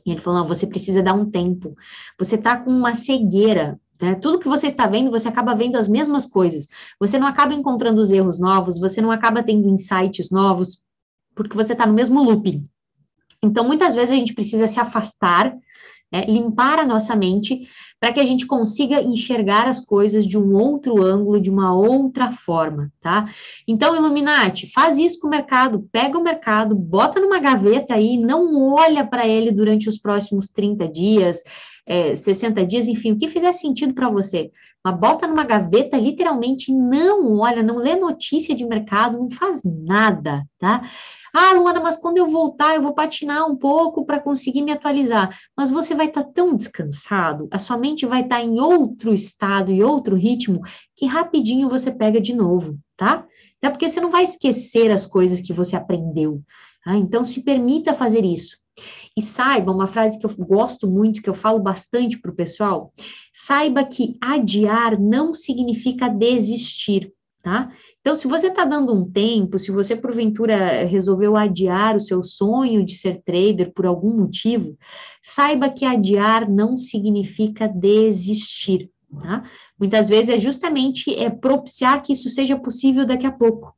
[0.06, 1.76] E ele falou: não, você precisa dar um tempo.
[2.20, 4.16] Você tá com uma cegueira né?
[4.16, 6.68] Tudo que você está vendo, você acaba vendo as mesmas coisas.
[7.00, 10.83] Você não acaba encontrando os erros novos, você não acaba tendo insights novos,
[11.36, 12.68] porque você está no mesmo looping.
[13.44, 15.54] Então, muitas vezes a gente precisa se afastar,
[16.12, 17.68] né, limpar a nossa mente,
[18.00, 22.32] para que a gente consiga enxergar as coisas de um outro ângulo, de uma outra
[22.32, 23.30] forma, tá?
[23.68, 28.74] Então, Illuminati, faz isso com o mercado, pega o mercado, bota numa gaveta aí, não
[28.74, 31.44] olha para ele durante os próximos 30 dias,
[31.86, 34.52] é, 60 dias, enfim, o que fizer sentido para você.
[34.84, 40.44] Mas bota numa gaveta, literalmente, não olha, não lê notícia de mercado, não faz nada,
[40.60, 40.82] tá?
[41.36, 45.36] Ah, Luana, mas quando eu voltar, eu vou patinar um pouco para conseguir me atualizar.
[45.58, 49.12] Mas você vai estar tá tão descansado, a sua mente vai estar tá em outro
[49.12, 50.62] estado e outro ritmo,
[50.96, 53.26] que rapidinho você pega de novo, tá?
[53.58, 56.44] Até porque você não vai esquecer as coisas que você aprendeu.
[56.84, 56.96] Tá?
[56.98, 58.58] Então, se permita fazer isso.
[59.16, 62.92] E saiba, uma frase que eu gosto muito, que eu falo bastante para o pessoal,
[63.32, 67.12] saiba que adiar não significa desistir,
[67.42, 67.72] tá?
[68.04, 72.84] Então, se você está dando um tempo, se você porventura resolveu adiar o seu sonho
[72.84, 74.78] de ser trader por algum motivo,
[75.22, 78.92] saiba que adiar não significa desistir,
[79.22, 79.44] tá?
[79.80, 83.74] Muitas vezes é justamente é propiciar que isso seja possível daqui a pouco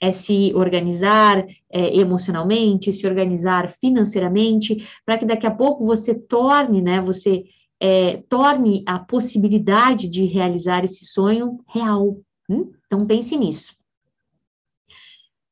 [0.00, 6.80] é se organizar é, emocionalmente, se organizar financeiramente, para que daqui a pouco você torne,
[6.80, 7.44] né, você
[7.80, 12.16] é, torne a possibilidade de realizar esse sonho real.
[12.48, 12.72] Hum?
[12.86, 13.76] Então pense nisso.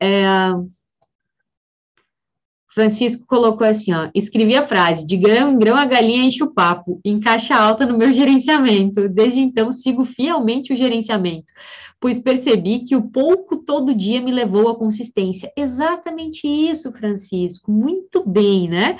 [0.01, 0.25] É,
[2.77, 6.53] Francisco colocou assim, ó, escrevi a frase, de grão em grão a galinha enche o
[6.53, 9.09] papo, em caixa alta no meu gerenciamento.
[9.09, 11.51] Desde então, sigo fielmente o gerenciamento,
[11.99, 15.51] pois percebi que o pouco todo dia me levou à consistência.
[15.57, 18.99] Exatamente isso, Francisco, muito bem, né?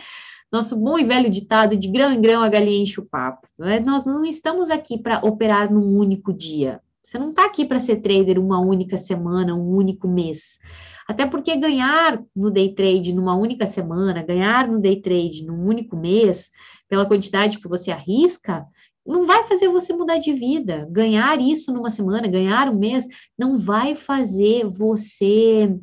[0.51, 3.47] Nosso bom e velho ditado, de grão em grão a galinha enche o papo.
[3.59, 3.79] Né?
[3.79, 6.81] Nós não estamos aqui para operar num único dia.
[7.07, 10.59] Você não está aqui para ser trader uma única semana, um único mês.
[11.07, 15.97] Até porque ganhar no day trade numa única semana, ganhar no day trade num único
[15.97, 16.51] mês,
[16.89, 18.67] pela quantidade que você arrisca,
[19.07, 20.89] não vai fazer você mudar de vida.
[20.91, 23.07] Ganhar isso numa semana, ganhar um mês,
[23.39, 25.79] não vai fazer você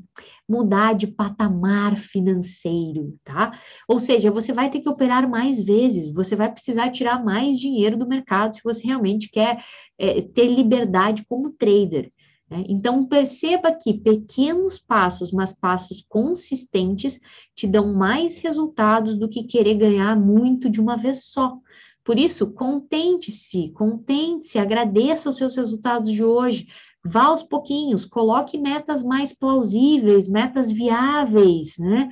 [0.54, 3.60] mudar de patamar financeiro, tá?
[3.88, 7.98] Ou seja, você vai ter que operar mais vezes, você vai precisar tirar mais dinheiro
[7.98, 9.64] do mercado se você realmente quer
[9.98, 12.12] é, ter liberdade como trader.
[12.50, 12.64] Né?
[12.70, 17.20] Então, perceba que pequenos passos, mas passos consistentes,
[17.56, 21.58] te dão mais resultados do que querer ganhar muito de uma vez só.
[22.04, 26.68] Por isso, contente-se, contente-se, agradeça os seus resultados de hoje,
[27.04, 32.10] vá aos pouquinhos, coloque metas mais plausíveis, metas viáveis, né?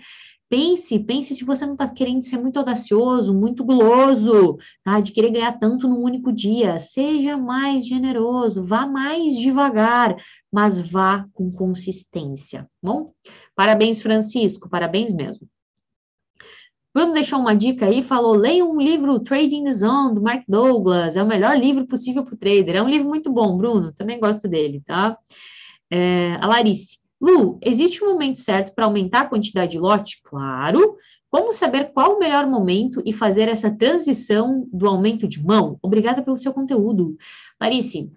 [0.49, 4.99] Pense, pense se você não está querendo ser muito audacioso, muito guloso, tá?
[4.99, 6.77] De querer ganhar tanto num único dia.
[6.77, 10.13] Seja mais generoso, vá mais devagar,
[10.51, 12.69] mas vá com consistência.
[12.83, 13.13] Bom,
[13.55, 15.47] parabéns, Francisco, parabéns mesmo.
[16.93, 21.15] Bruno deixou uma dica aí, falou: leia um livro Trading the Zone, do Mark Douglas,
[21.15, 22.75] é o melhor livro possível para o trader.
[22.75, 25.17] É um livro muito bom, Bruno, também gosto dele, tá?
[25.89, 30.21] É, a Larice, Lu, existe um momento certo para aumentar a quantidade de lote?
[30.23, 30.97] Claro.
[31.29, 35.79] Como saber qual o melhor momento e fazer essa transição do aumento de mão?
[35.81, 37.15] Obrigada pelo seu conteúdo.
[37.59, 38.11] Larice,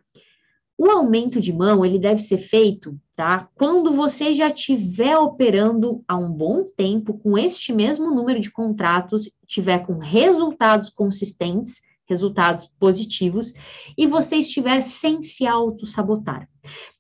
[0.77, 3.49] o aumento de mão, ele deve ser feito, tá?
[3.55, 9.31] Quando você já estiver operando há um bom tempo com este mesmo número de contratos,
[9.47, 13.55] tiver com resultados consistentes, resultados positivos,
[13.97, 16.49] e você estiver sem se auto-sabotar.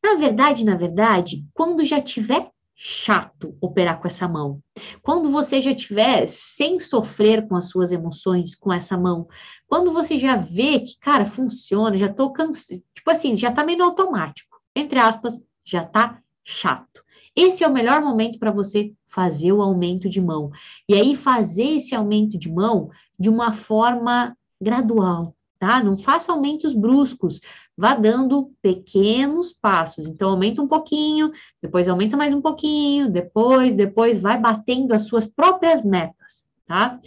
[0.02, 4.60] Na verdade, na verdade, quando já tiver chato operar com essa mão.
[5.02, 9.28] Quando você já tiver sem sofrer com as suas emoções com essa mão,
[9.66, 13.82] quando você já vê que, cara, funciona, já tô cansado, tipo assim, já tá meio
[13.82, 17.02] automático, entre aspas, já tá chato.
[17.36, 20.50] Esse é o melhor momento para você fazer o aumento de mão.
[20.88, 25.82] E aí fazer esse aumento de mão de uma forma gradual, tá?
[25.82, 27.40] Não faça aumentos bruscos,
[27.76, 30.06] vá dando pequenos passos.
[30.06, 35.26] Então, aumenta um pouquinho, depois aumenta mais um pouquinho, depois, depois vai batendo as suas
[35.26, 37.00] próprias metas, tá?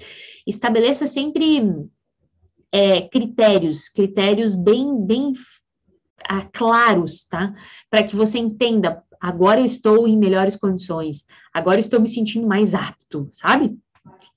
[0.45, 1.88] Estabeleça sempre
[2.72, 5.34] é, critérios, critérios bem, bem
[6.28, 7.53] ah, claros, tá?
[7.89, 12.45] Para que você entenda, agora eu estou em melhores condições, agora eu estou me sentindo
[12.45, 13.78] mais apto, sabe?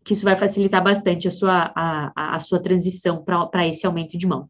[0.04, 4.26] que isso vai facilitar bastante a sua, a, a sua transição para esse aumento de
[4.26, 4.48] mão.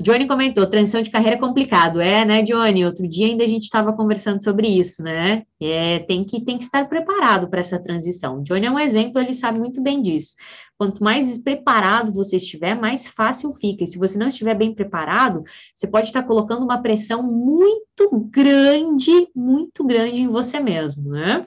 [0.00, 2.84] Johnny comentou, transição de carreira é complicado, é, né, Johnny?
[2.84, 5.44] Outro dia ainda a gente estava conversando sobre isso, né?
[5.60, 8.42] É, tem que tem que estar preparado para essa transição.
[8.42, 10.34] Johnny é um exemplo, ele sabe muito bem disso.
[10.78, 13.84] Quanto mais preparado você estiver, mais fácil fica.
[13.84, 19.28] E se você não estiver bem preparado, você pode estar colocando uma pressão muito grande,
[19.36, 21.46] muito grande em você mesmo, né?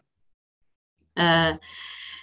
[1.17, 1.59] Uh,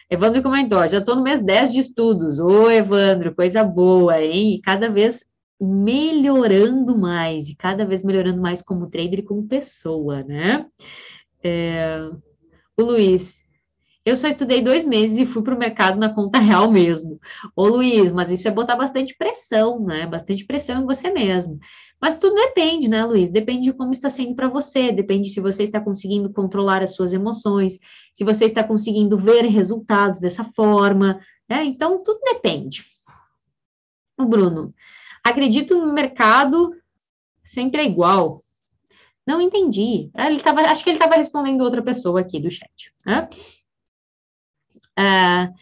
[0.08, 2.38] Evandro comentou, já estou no mês 10 de estudos.
[2.38, 4.54] Ô, Evandro, coisa boa, hein?
[4.54, 5.24] E cada vez
[5.66, 10.66] melhorando mais, e cada vez melhorando mais como trader e como pessoa, né?
[11.42, 12.10] É,
[12.76, 13.42] o Luiz,
[14.04, 17.20] eu só estudei dois meses e fui para o mercado na conta real mesmo.
[17.54, 20.06] Ô, Luiz, mas isso é botar bastante pressão, né?
[20.06, 21.58] Bastante pressão em você mesmo.
[22.00, 23.30] Mas tudo depende, né, Luiz?
[23.30, 27.12] Depende de como está sendo para você, depende se você está conseguindo controlar as suas
[27.12, 27.78] emoções,
[28.12, 31.64] se você está conseguindo ver resultados dessa forma, né?
[31.64, 32.82] Então, tudo depende.
[34.18, 34.74] O Bruno,
[35.24, 36.70] acredito no mercado
[37.44, 38.42] sempre é igual.
[39.26, 40.10] Não entendi.
[40.16, 42.92] Ele tava, acho que ele estava respondendo outra pessoa aqui do chat.
[43.06, 43.28] Né?
[44.96, 45.52] Ah,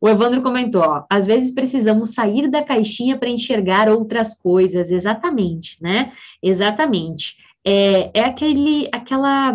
[0.00, 5.82] o Evandro comentou, ó, às vezes precisamos sair da caixinha para enxergar outras coisas, exatamente,
[5.82, 6.12] né?
[6.40, 7.36] Exatamente.
[7.64, 9.52] É, é aquele, aquela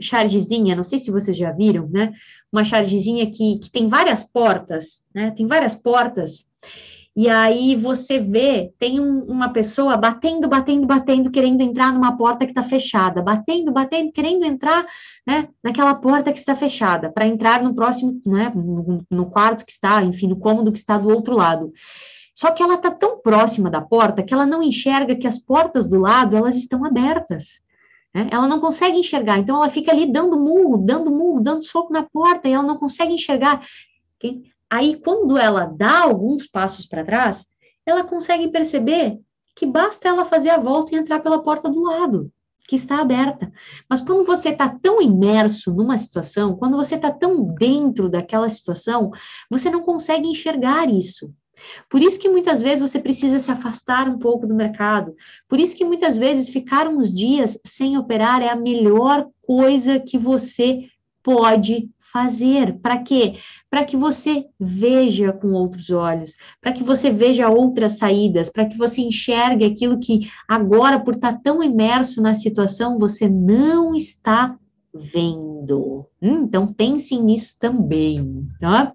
[0.00, 2.12] chargezinha, não sei se vocês já viram, né?
[2.52, 5.30] Uma chargezinha que, que tem várias portas, né?
[5.30, 6.48] Tem várias portas
[7.16, 12.44] e aí você vê, tem um, uma pessoa batendo, batendo, batendo, querendo entrar numa porta
[12.44, 14.86] que está fechada, batendo, batendo, querendo entrar
[15.26, 19.72] né, naquela porta que está fechada, para entrar no próximo, né, no, no quarto que
[19.72, 21.72] está, enfim, no cômodo que está do outro lado.
[22.34, 25.88] Só que ela está tão próxima da porta que ela não enxerga que as portas
[25.88, 27.62] do lado elas estão abertas.
[28.14, 28.28] Né?
[28.30, 32.02] Ela não consegue enxergar, então ela fica ali dando murro, dando murro, dando soco na
[32.02, 33.66] porta, e ela não consegue enxergar.
[34.70, 37.46] Aí, quando ela dá alguns passos para trás,
[37.84, 39.18] ela consegue perceber
[39.54, 42.30] que basta ela fazer a volta e entrar pela porta do lado,
[42.68, 43.50] que está aberta.
[43.88, 49.10] Mas quando você está tão imerso numa situação, quando você está tão dentro daquela situação,
[49.50, 51.32] você não consegue enxergar isso.
[51.88, 55.14] Por isso que muitas vezes você precisa se afastar um pouco do mercado.
[55.48, 60.18] Por isso que muitas vezes ficar uns dias sem operar é a melhor coisa que
[60.18, 60.86] você
[61.26, 62.78] pode fazer.
[62.78, 63.34] Para quê?
[63.68, 68.78] Para que você veja com outros olhos, para que você veja outras saídas, para que
[68.78, 74.56] você enxergue aquilo que agora, por estar tão imerso na situação, você não está
[74.94, 76.06] vendo.
[76.22, 78.92] Hum, então, pense nisso também, tá?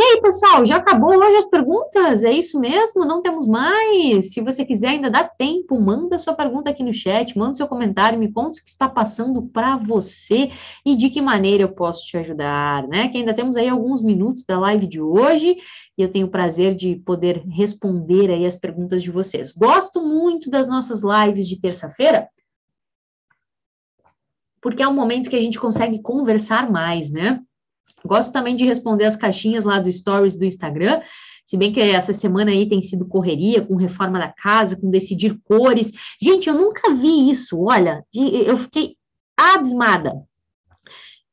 [0.00, 2.24] E aí, pessoal, já acabou hoje as perguntas?
[2.24, 3.04] É isso mesmo?
[3.04, 4.32] Não temos mais?
[4.32, 8.18] Se você quiser, ainda dá tempo, manda sua pergunta aqui no chat, manda seu comentário,
[8.18, 10.50] me conta o que está passando para você
[10.86, 13.08] e de que maneira eu posso te ajudar, né?
[13.10, 15.58] Que ainda temos aí alguns minutos da live de hoje
[15.98, 19.52] e eu tenho o prazer de poder responder aí as perguntas de vocês.
[19.52, 22.26] Gosto muito das nossas lives de terça-feira,
[24.62, 27.42] porque é um momento que a gente consegue conversar mais, né?
[28.04, 31.00] Gosto também de responder as caixinhas lá do Stories do Instagram,
[31.44, 35.38] se bem que essa semana aí tem sido correria com reforma da casa, com decidir
[35.44, 35.92] cores.
[36.20, 38.96] Gente, eu nunca vi isso, olha, eu fiquei
[39.36, 40.12] abismada.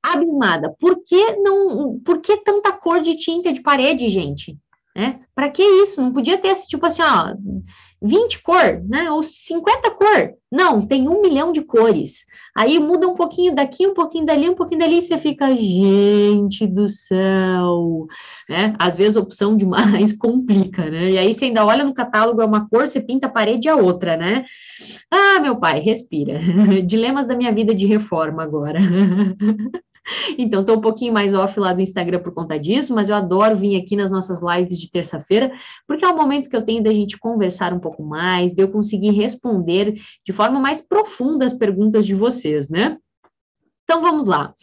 [0.01, 0.73] Abismada.
[0.79, 4.57] Por que não, por que tanta cor de tinta de parede, gente?
[4.95, 5.19] Né?
[5.35, 6.01] Para que isso?
[6.01, 7.35] Não podia ter esse tipo assim, ó,
[8.01, 9.09] 20 cor, né?
[9.11, 10.33] Ou 50 cor.
[10.51, 12.25] Não, tem um milhão de cores.
[12.55, 16.65] Aí muda um pouquinho daqui, um pouquinho dali, um pouquinho dali, e você fica, gente
[16.65, 18.07] do céu,
[18.47, 18.73] né?
[18.79, 21.11] Às vezes a opção demais complica, né?
[21.11, 23.75] E aí você ainda olha no catálogo, é uma cor, você pinta a parede, é
[23.75, 24.45] outra, né?
[25.11, 26.39] Ah, meu pai, respira.
[26.85, 28.79] Dilemas da minha vida de reforma agora.
[30.37, 33.55] Então, estou um pouquinho mais off lá do Instagram por conta disso, mas eu adoro
[33.55, 35.51] vir aqui nas nossas lives de terça-feira,
[35.87, 38.71] porque é o momento que eu tenho da gente conversar um pouco mais, de eu
[38.71, 39.95] conseguir responder
[40.25, 42.97] de forma mais profunda as perguntas de vocês, né?
[43.83, 44.53] Então, vamos lá.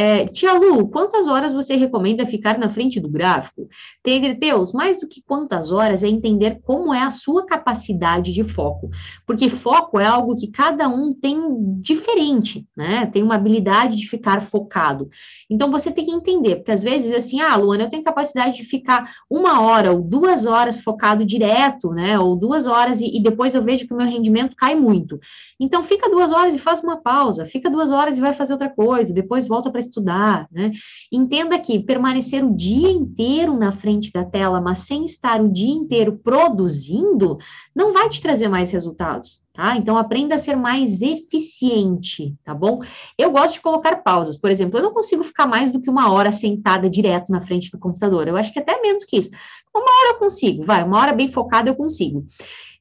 [0.00, 3.68] É, Tia Lu, quantas horas você recomenda ficar na frente do gráfico?
[4.00, 8.90] Tegreteus, mais do que quantas horas é entender como é a sua capacidade de foco.
[9.26, 11.36] Porque foco é algo que cada um tem
[11.80, 13.06] diferente, né?
[13.06, 15.10] Tem uma habilidade de ficar focado.
[15.50, 18.62] Então você tem que entender, porque às vezes assim, ah, Luana, eu tenho capacidade de
[18.62, 22.16] ficar uma hora ou duas horas focado direto, né?
[22.20, 25.18] Ou duas horas e, e depois eu vejo que o meu rendimento cai muito.
[25.58, 28.68] Então fica duas horas e faz uma pausa, fica duas horas e vai fazer outra
[28.68, 30.72] coisa, depois volta para estudar, né?
[31.10, 35.72] Entenda que permanecer o dia inteiro na frente da tela, mas sem estar o dia
[35.72, 37.38] inteiro produzindo,
[37.74, 39.42] não vai te trazer mais resultados.
[39.58, 39.76] Tá?
[39.76, 42.80] Então, aprenda a ser mais eficiente, tá bom?
[43.18, 46.12] Eu gosto de colocar pausas, por exemplo, eu não consigo ficar mais do que uma
[46.12, 49.30] hora sentada direto na frente do computador, eu acho que até menos que isso.
[49.74, 52.24] Uma hora eu consigo, vai, uma hora bem focada eu consigo.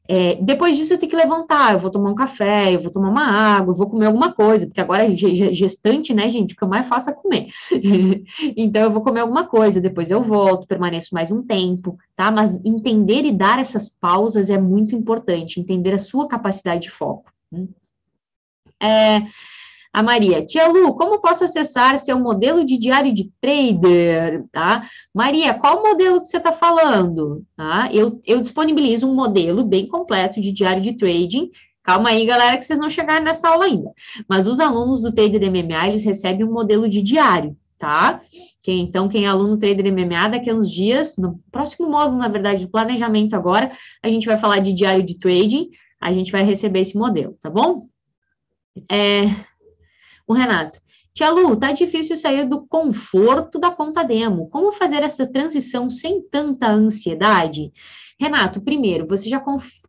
[0.07, 3.09] É, depois disso, eu tenho que levantar, eu vou tomar um café, eu vou tomar
[3.09, 6.67] uma água, eu vou comer alguma coisa, porque agora gestante, né, gente, o que eu
[6.67, 7.47] mais faço é comer.
[8.55, 12.31] então, eu vou comer alguma coisa, depois eu volto, permaneço mais um tempo, tá?
[12.31, 17.31] Mas entender e dar essas pausas é muito importante, entender a sua capacidade de foco.
[17.51, 17.67] Hum?
[18.81, 19.23] É,
[19.97, 24.87] a Maria, tia Lu, como posso acessar seu modelo de diário de trader, tá?
[25.11, 27.89] Maria, qual modelo que você está falando, tá?
[27.91, 31.49] Eu, eu disponibilizo um modelo bem completo de diário de trading,
[31.81, 33.89] Calma aí, galera, que vocês não chegaram nessa aula ainda.
[34.27, 38.19] Mas os alunos do Trader MMA, eles recebem um modelo de diário, tá?
[38.61, 42.27] Quem, então, quem é aluno Trader MMA, daqui a uns dias, no próximo módulo, na
[42.27, 43.71] verdade, do planejamento agora,
[44.03, 45.69] a gente vai falar de diário de trading,
[45.99, 47.87] a gente vai receber esse modelo, tá bom?
[48.91, 49.21] É,
[50.27, 50.79] o Renato.
[51.13, 54.49] Tia Lu, tá difícil sair do conforto da conta demo.
[54.49, 57.71] Como fazer essa transição sem tanta ansiedade?
[58.19, 59.41] Renato, primeiro, você já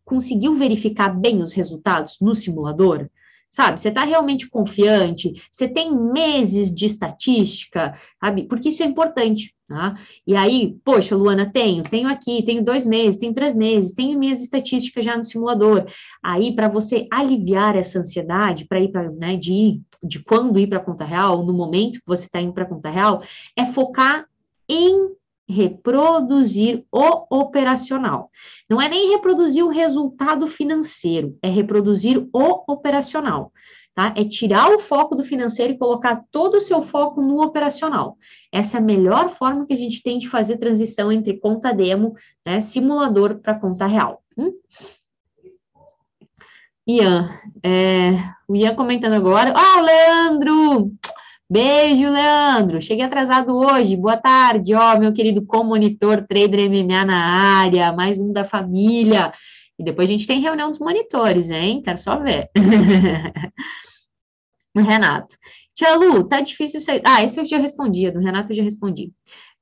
[0.04, 3.10] conseguiu verificar bem os resultados no simulador?
[3.50, 3.80] sabe?
[3.80, 5.32] Você está realmente confiante?
[5.50, 8.44] Você tem meses de estatística, sabe?
[8.44, 9.96] Porque isso é importante, tá?
[10.26, 14.42] E aí, poxa, Luana, tenho, tenho aqui, tenho dois meses, tenho três meses, tenho minhas
[14.42, 15.86] estatísticas já no simulador.
[16.22, 20.68] Aí, para você aliviar essa ansiedade, para ir para, né, de ir, de quando ir
[20.68, 23.22] para a conta real, no momento que você está indo para a conta real,
[23.56, 24.26] é focar
[24.68, 25.16] em
[25.48, 28.30] reproduzir o operacional.
[28.68, 33.50] Não é nem reproduzir o resultado financeiro, é reproduzir o operacional.
[33.94, 34.14] Tá?
[34.16, 38.16] É tirar o foco do financeiro e colocar todo o seu foco no operacional.
[38.52, 42.14] Essa é a melhor forma que a gente tem de fazer transição entre conta demo,
[42.46, 44.22] né, simulador para conta real.
[44.36, 44.52] Hum?
[46.88, 47.28] Ian,
[47.62, 48.12] é,
[48.48, 49.52] o Ian comentando agora.
[49.54, 50.92] Ah, o Leandro!
[51.50, 52.80] Beijo, Leandro.
[52.80, 53.94] Cheguei atrasado hoje.
[53.94, 59.34] Boa tarde, ó, meu querido co-monitor trader MMA na área, mais um da família.
[59.78, 61.82] E depois a gente tem reunião dos monitores, hein?
[61.82, 62.48] Quero só ver.
[64.74, 65.36] Renato.
[65.74, 67.02] Tia Lu, tá difícil sair.
[67.04, 69.12] Ah, esse eu já respondi, do Renato eu já respondi.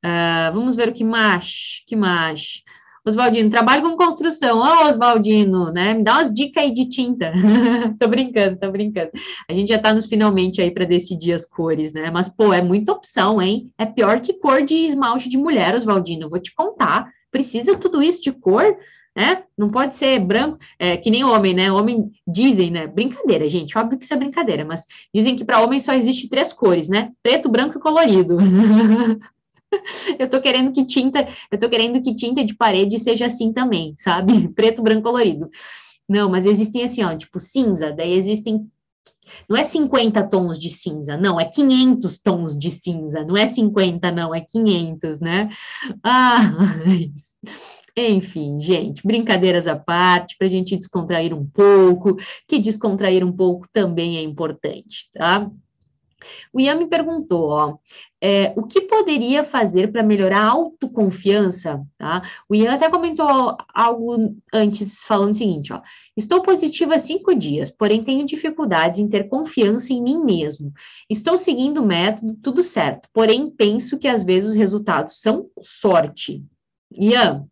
[0.05, 2.63] Uh, vamos ver o que mais, que mais.
[3.07, 4.59] Oswaldino, trabalho com construção.
[4.59, 5.95] Ô, oh, Oswaldino, né?
[5.95, 7.33] Me dá umas dicas aí de tinta.
[8.01, 9.11] tô brincando, tô brincando.
[9.49, 12.11] A gente já tá nos finalmente aí para decidir as cores, né?
[12.11, 13.71] Mas, pô, é muita opção, hein?
[13.79, 16.29] É pior que cor de esmalte de mulher, Oswaldino.
[16.29, 17.09] Vou te contar.
[17.31, 18.77] Precisa tudo isso de cor?
[19.17, 19.45] né?
[19.57, 21.73] Não pode ser branco, é, que nem homem, né?
[21.73, 22.87] Homem dizem, né?
[22.87, 26.53] Brincadeira, gente, óbvio que isso é brincadeira, mas dizem que para homem só existe três
[26.53, 27.11] cores, né?
[27.23, 28.37] Preto, branco e colorido.
[30.19, 33.95] eu tô querendo que tinta, eu tô querendo que tinta de parede seja assim também,
[33.97, 34.49] sabe?
[34.55, 35.49] Preto, branco, colorido.
[36.09, 38.69] Não, mas existem assim, ó, tipo cinza, daí existem
[39.49, 44.11] não é 50 tons de cinza, não, é 500 tons de cinza, não é 50,
[44.11, 45.51] não, é 500, né?
[46.03, 46.55] Ah,
[47.97, 52.17] Enfim, gente, brincadeiras à parte, para a gente descontrair um pouco,
[52.47, 55.51] que descontrair um pouco também é importante, tá?
[56.53, 57.77] O Ian me perguntou, ó,
[58.21, 62.23] é, o que poderia fazer para melhorar a autoconfiança, tá?
[62.49, 65.81] O Ian até comentou algo antes, falando o seguinte, ó,
[66.17, 70.73] estou positiva há cinco dias, porém tenho dificuldades em ter confiança em mim mesmo.
[71.09, 76.43] Estou seguindo o método, tudo certo, porém penso que às vezes os resultados são sorte.
[76.93, 77.47] Ian,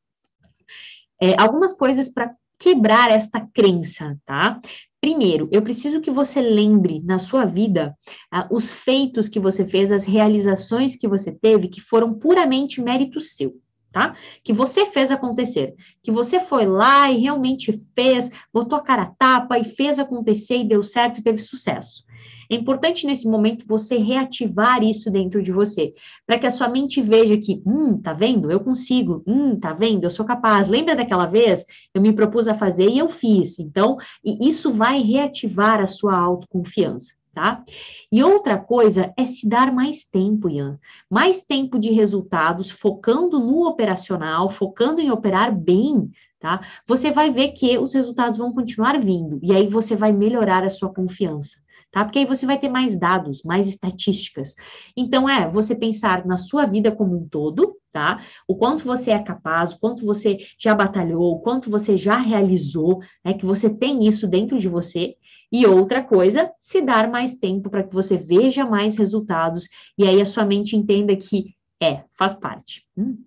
[1.21, 4.61] é, algumas coisas para quebrar esta crença, tá?
[5.05, 7.95] Primeiro, eu preciso que você lembre na sua vida
[8.33, 13.21] ah, os feitos que você fez, as realizações que você teve, que foram puramente mérito
[13.21, 13.55] seu,
[13.95, 14.17] tá?
[14.43, 15.73] Que você fez acontecer,
[16.03, 20.59] que você foi lá e realmente fez, botou a cara a tapa e fez acontecer
[20.59, 22.05] e deu certo e teve sucesso.
[22.51, 25.95] É importante nesse momento você reativar isso dentro de você,
[26.27, 28.51] para que a sua mente veja que, hum, tá vendo?
[28.51, 30.05] Eu consigo, hum, tá vendo?
[30.05, 30.67] Eu sou capaz.
[30.67, 31.65] Lembra daquela vez?
[31.95, 33.61] Eu me propus a fazer e eu fiz.
[33.61, 37.15] Então, isso vai reativar a sua autoconfiança.
[37.35, 37.65] Tá?
[38.13, 40.79] E outra coisa é se dar mais tempo, Ian.
[41.11, 46.61] Mais tempo de resultados, focando no operacional, focando em operar bem, tá?
[46.87, 50.71] Você vai ver que os resultados vão continuar vindo, e aí você vai melhorar a
[50.71, 51.65] sua confiança
[51.95, 52.05] tá?
[52.05, 54.57] Porque aí você vai ter mais dados, mais estatísticas.
[54.97, 58.21] Então, é você pensar na sua vida como um todo, tá?
[58.49, 62.99] O quanto você é capaz, o quanto você já batalhou, o quanto você já realizou,
[63.25, 63.33] né?
[63.33, 65.15] Que você tem isso dentro de você.
[65.57, 70.21] E outra coisa, se dar mais tempo para que você veja mais resultados e aí
[70.21, 72.85] a sua mente entenda que é, faz parte.
[72.99, 73.19] Hum.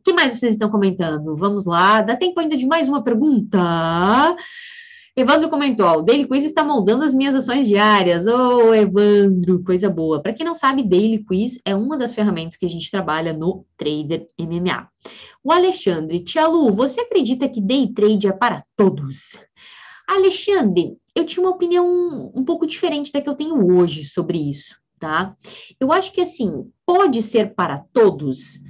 [0.00, 1.36] O que mais vocês estão comentando?
[1.36, 3.58] Vamos lá, dá tempo ainda de mais uma pergunta?
[5.14, 8.26] Evandro comentou: o Daily Quiz está moldando as minhas ações diárias.
[8.26, 10.22] Ô, oh, Evandro, coisa boa.
[10.22, 13.66] Para quem não sabe, Daily Quiz é uma das ferramentas que a gente trabalha no
[13.76, 14.88] Trader MMA.
[15.44, 19.38] O Alexandre, Tia Lu, você acredita que day trade é para todos?
[20.08, 24.76] Alexandre, eu tinha uma opinião um pouco diferente da que eu tenho hoje sobre isso,
[24.98, 25.36] tá?
[25.78, 28.60] Eu acho que assim, pode ser para todos,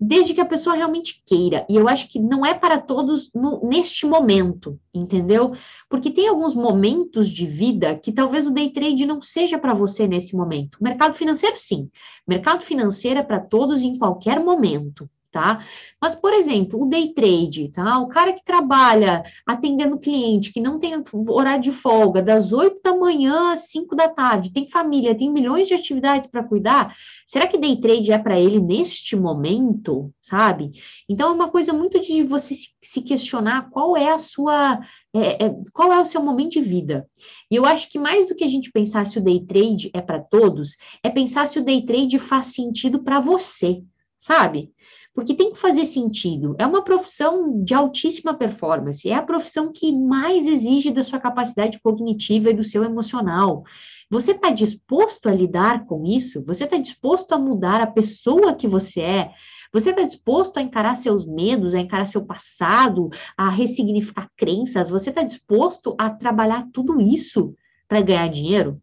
[0.00, 1.66] desde que a pessoa realmente queira.
[1.68, 5.52] E eu acho que não é para todos no, neste momento, entendeu?
[5.88, 10.06] Porque tem alguns momentos de vida que talvez o day trade não seja para você
[10.06, 10.78] nesse momento.
[10.82, 11.88] Mercado financeiro, sim.
[12.28, 15.62] Mercado financeiro é para todos em qualquer momento tá?
[16.00, 17.98] Mas, por exemplo, o day trade, tá?
[17.98, 20.94] O cara que trabalha atendendo cliente, que não tem
[21.28, 25.68] horário de folga, das 8 da manhã às 5 da tarde, tem família, tem milhões
[25.68, 30.72] de atividades para cuidar, será que day trade é para ele neste momento, sabe?
[31.06, 34.80] Então, é uma coisa muito de você se questionar qual é a sua,
[35.14, 37.06] é, é, qual é o seu momento de vida.
[37.50, 40.00] E eu acho que mais do que a gente pensar se o day trade é
[40.00, 43.82] para todos, é pensar se o day trade faz sentido para você,
[44.18, 44.72] sabe?
[45.16, 46.54] Porque tem que fazer sentido.
[46.58, 51.80] É uma profissão de altíssima performance, é a profissão que mais exige da sua capacidade
[51.80, 53.64] cognitiva e do seu emocional.
[54.10, 56.44] Você está disposto a lidar com isso?
[56.44, 59.30] Você está disposto a mudar a pessoa que você é?
[59.72, 63.08] Você está disposto a encarar seus medos, a encarar seu passado,
[63.38, 64.90] a ressignificar crenças?
[64.90, 67.54] Você está disposto a trabalhar tudo isso
[67.88, 68.82] para ganhar dinheiro?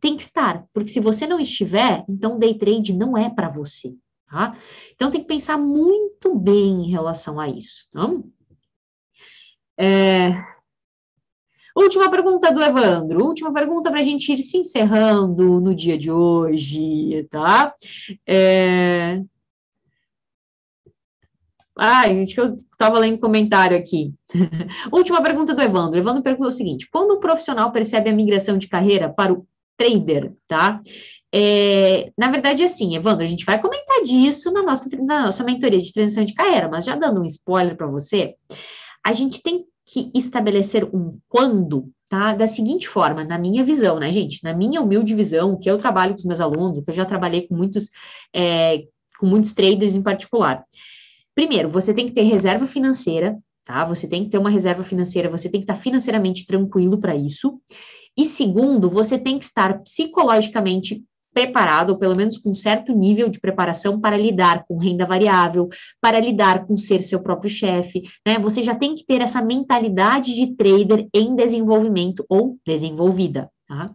[0.00, 3.96] Tem que estar, porque se você não estiver, então day trade não é para você.
[4.34, 4.56] Tá?
[4.96, 7.88] Então, tem que pensar muito bem em relação a isso.
[7.92, 8.10] Tá?
[9.78, 10.32] É...
[11.76, 16.10] Última pergunta do Evandro, última pergunta para a gente ir se encerrando no dia de
[16.10, 17.72] hoje, tá?
[18.26, 19.22] É...
[21.78, 24.14] Ah, gente, eu estava lendo comentário aqui.
[24.92, 25.98] Última pergunta do Evandro.
[25.98, 30.32] Evandro perguntou o seguinte: quando um profissional percebe a migração de carreira para o trader,
[30.48, 30.80] tá?
[31.36, 35.82] É, na verdade, assim, Evandro, a gente vai comentar disso na nossa, na nossa mentoria
[35.82, 38.36] de transição de carreira, mas já dando um spoiler para você,
[39.04, 42.34] a gente tem que estabelecer um quando, tá?
[42.34, 44.44] Da seguinte forma, na minha visão, né, gente?
[44.44, 47.48] Na minha humilde visão, que eu trabalho com os meus alunos, que eu já trabalhei
[47.48, 47.90] com muitos,
[48.32, 48.84] é,
[49.18, 50.64] com muitos traders em particular.
[51.34, 53.84] Primeiro, você tem que ter reserva financeira, tá?
[53.86, 57.60] Você tem que ter uma reserva financeira, você tem que estar financeiramente tranquilo para isso.
[58.16, 61.02] E segundo, você tem que estar psicologicamente
[61.34, 65.68] preparado, ou pelo menos com um certo nível de preparação para lidar com renda variável,
[66.00, 68.38] para lidar com ser seu próprio chefe, né?
[68.38, 73.50] Você já tem que ter essa mentalidade de trader em desenvolvimento ou desenvolvida.
[73.66, 73.90] Tá?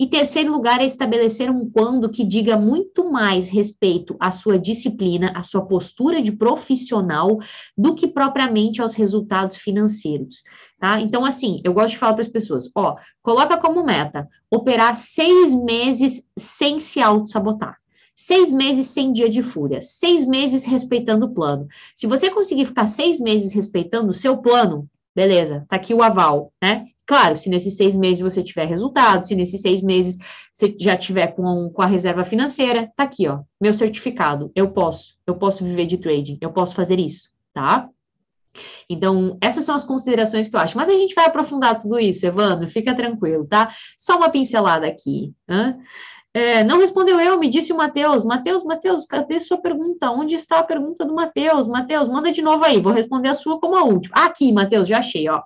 [0.00, 5.32] E terceiro lugar é estabelecer um quando que diga muito mais respeito à sua disciplina,
[5.36, 7.38] à sua postura de profissional,
[7.78, 10.42] do que propriamente aos resultados financeiros.
[10.76, 11.00] Tá?
[11.00, 15.54] Então, assim, eu gosto de falar para as pessoas: ó, coloca como meta operar seis
[15.54, 17.76] meses sem se auto-sabotar.
[18.16, 21.66] Seis meses sem dia de fúria, seis meses respeitando o plano.
[21.96, 26.52] Se você conseguir ficar seis meses respeitando o seu plano, beleza, tá aqui o aval,
[26.62, 26.86] né?
[27.06, 30.16] Claro, se nesses seis meses você tiver resultado, se nesses seis meses
[30.52, 35.16] você já tiver com, com a reserva financeira, tá aqui, ó, meu certificado, eu posso,
[35.26, 37.88] eu posso viver de trading, eu posso fazer isso, tá?
[38.88, 40.76] Então, essas são as considerações que eu acho.
[40.76, 43.74] Mas a gente vai aprofundar tudo isso, Evandro, fica tranquilo, tá?
[43.98, 45.32] Só uma pincelada aqui.
[46.34, 48.24] É, não respondeu eu, me disse o Matheus.
[48.24, 50.10] Matheus, Matheus, cadê sua pergunta?
[50.10, 51.66] Onde está a pergunta do Matheus?
[51.66, 54.14] Matheus, manda de novo aí, vou responder a sua como a última.
[54.16, 55.42] aqui, Matheus, já achei, ó.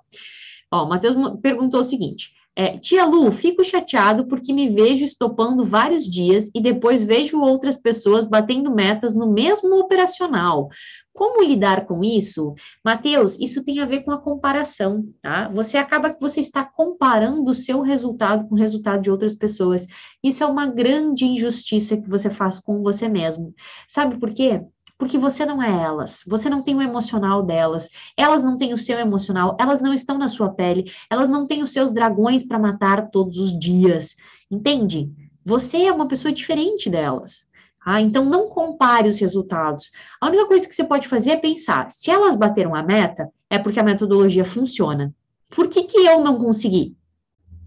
[0.71, 5.63] Ó, o Matheus perguntou o seguinte: é, Tia Lu, fico chateado porque me vejo estopando
[5.63, 10.67] vários dias e depois vejo outras pessoas batendo metas no mesmo operacional.
[11.13, 12.55] Como lidar com isso?
[12.83, 15.49] Mateus, isso tem a ver com a comparação, tá?
[15.49, 19.85] Você acaba que você está comparando o seu resultado com o resultado de outras pessoas.
[20.23, 23.53] Isso é uma grande injustiça que você faz com você mesmo.
[23.87, 24.63] Sabe por quê?
[24.97, 28.77] Porque você não é elas, você não tem o emocional delas, elas não têm o
[28.77, 32.57] seu emocional, elas não estão na sua pele, elas não têm os seus dragões para
[32.57, 34.15] matar todos os dias,
[34.49, 35.11] entende?
[35.45, 37.47] Você é uma pessoa diferente delas.
[37.85, 39.91] Ah, então não compare os resultados.
[40.19, 43.57] A única coisa que você pode fazer é pensar: se elas bateram a meta, é
[43.57, 45.15] porque a metodologia funciona.
[45.55, 46.97] Por que, que eu não consegui?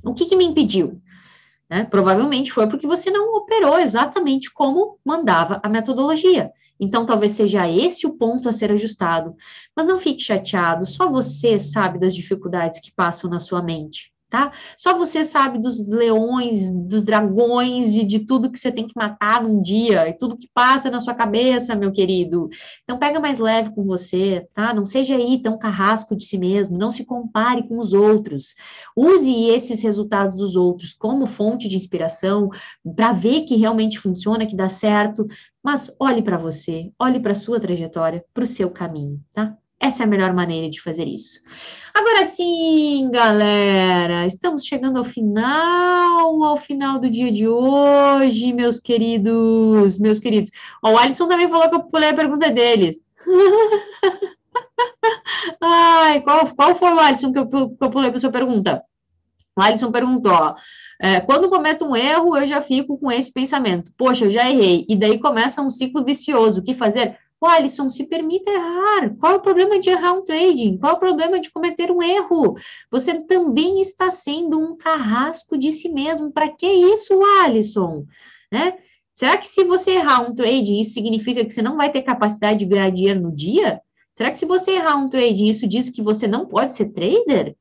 [0.04, 1.00] O que, que me impediu?
[1.70, 1.84] Né?
[1.84, 6.50] Provavelmente foi porque você não operou exatamente como mandava a metodologia.
[6.80, 9.36] Então, talvez seja esse o ponto a ser ajustado.
[9.76, 14.52] Mas não fique chateado, só você sabe das dificuldades que passam na sua mente tá?
[14.76, 19.42] Só você sabe dos leões, dos dragões, de, de tudo que você tem que matar
[19.42, 22.48] num dia, e tudo que passa na sua cabeça, meu querido.
[22.84, 24.72] Então, pega mais leve com você, tá?
[24.72, 28.54] Não seja aí tão carrasco de si mesmo, não se compare com os outros.
[28.96, 32.48] Use esses resultados dos outros como fonte de inspiração,
[32.94, 35.26] para ver que realmente funciona, que dá certo,
[35.62, 39.56] mas olhe para você, olhe para sua trajetória, para o seu caminho, tá?
[39.82, 41.40] Essa é a melhor maneira de fazer isso.
[41.94, 49.98] Agora sim, galera, estamos chegando ao final, ao final do dia de hoje, meus queridos,
[49.98, 50.50] meus queridos.
[50.82, 53.00] Ó, o Alisson também falou que eu pulei a pergunta deles.
[55.62, 58.82] Ai, qual, qual foi o Alisson que eu, que eu pulei para sua pergunta?
[59.56, 60.56] O Alisson perguntou, ó,
[61.00, 64.84] é, quando cometo um erro, eu já fico com esse pensamento, poxa, eu já errei,
[64.88, 67.18] e daí começa um ciclo vicioso, o que fazer?
[67.40, 69.16] O Alisson, se permita errar.
[69.18, 70.76] Qual é o problema de errar um trading?
[70.76, 72.54] Qual é o problema de cometer um erro?
[72.90, 76.30] Você também está sendo um carrasco de si mesmo.
[76.30, 78.04] Para que isso, Alisson?
[78.52, 78.78] Né?
[79.14, 82.58] Será que se você errar um trading, isso significa que você não vai ter capacidade
[82.58, 83.80] de ganhar dinheiro no dia?
[84.14, 87.56] Será que se você errar um trading, isso diz que você não pode ser trader?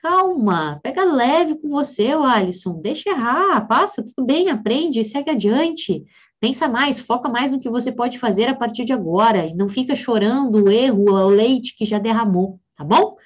[0.00, 2.80] Calma, pega leve com você, Alisson.
[2.80, 6.04] Deixa errar, passa, tudo bem, aprende, segue adiante.
[6.40, 9.68] Pensa mais, foca mais no que você pode fazer a partir de agora e não
[9.68, 13.16] fica chorando o erro, o leite que já derramou, tá bom?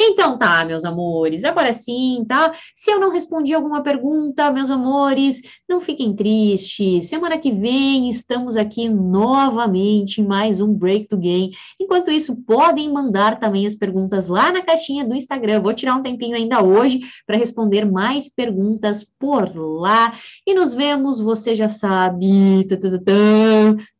[0.00, 2.52] Então tá, meus amores, agora sim, tá?
[2.74, 7.08] Se eu não respondi alguma pergunta, meus amores, não fiquem tristes.
[7.08, 11.52] Semana que vem estamos aqui novamente mais um Break do Game.
[11.80, 15.60] Enquanto isso, podem mandar também as perguntas lá na caixinha do Instagram.
[15.60, 20.12] Vou tirar um tempinho ainda hoje para responder mais perguntas por lá.
[20.46, 22.64] E nos vemos, você já sabe,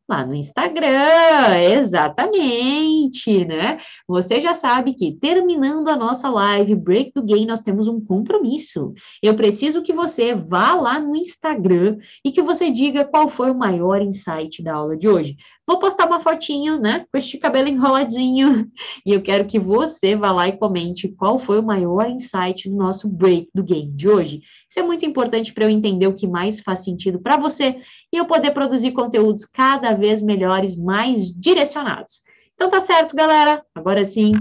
[0.09, 3.77] Lá no Instagram, exatamente, né?
[4.07, 8.93] Você já sabe que terminando a nossa live Break do Game, nós temos um compromisso.
[9.21, 13.57] Eu preciso que você vá lá no Instagram e que você diga qual foi o
[13.57, 15.35] maior insight da aula de hoje.
[15.67, 18.71] Vou postar uma fotinho, né, com este cabelo enroladinho,
[19.05, 22.75] e eu quero que você vá lá e comente qual foi o maior insight do
[22.77, 24.41] nosso Break do Game de hoje.
[24.69, 27.79] Isso é muito importante para eu entender o que mais faz sentido para você
[28.13, 32.23] e eu poder produzir conteúdos cada vez melhores, mais direcionados.
[32.55, 33.61] Então tá certo, galera.
[33.75, 34.31] Agora sim,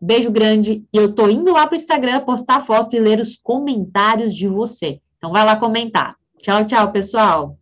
[0.00, 0.82] beijo grande.
[0.92, 4.98] E eu tô indo lá pro Instagram postar foto e ler os comentários de você.
[5.18, 6.16] Então vai lá comentar.
[6.40, 7.58] Tchau, tchau, pessoal.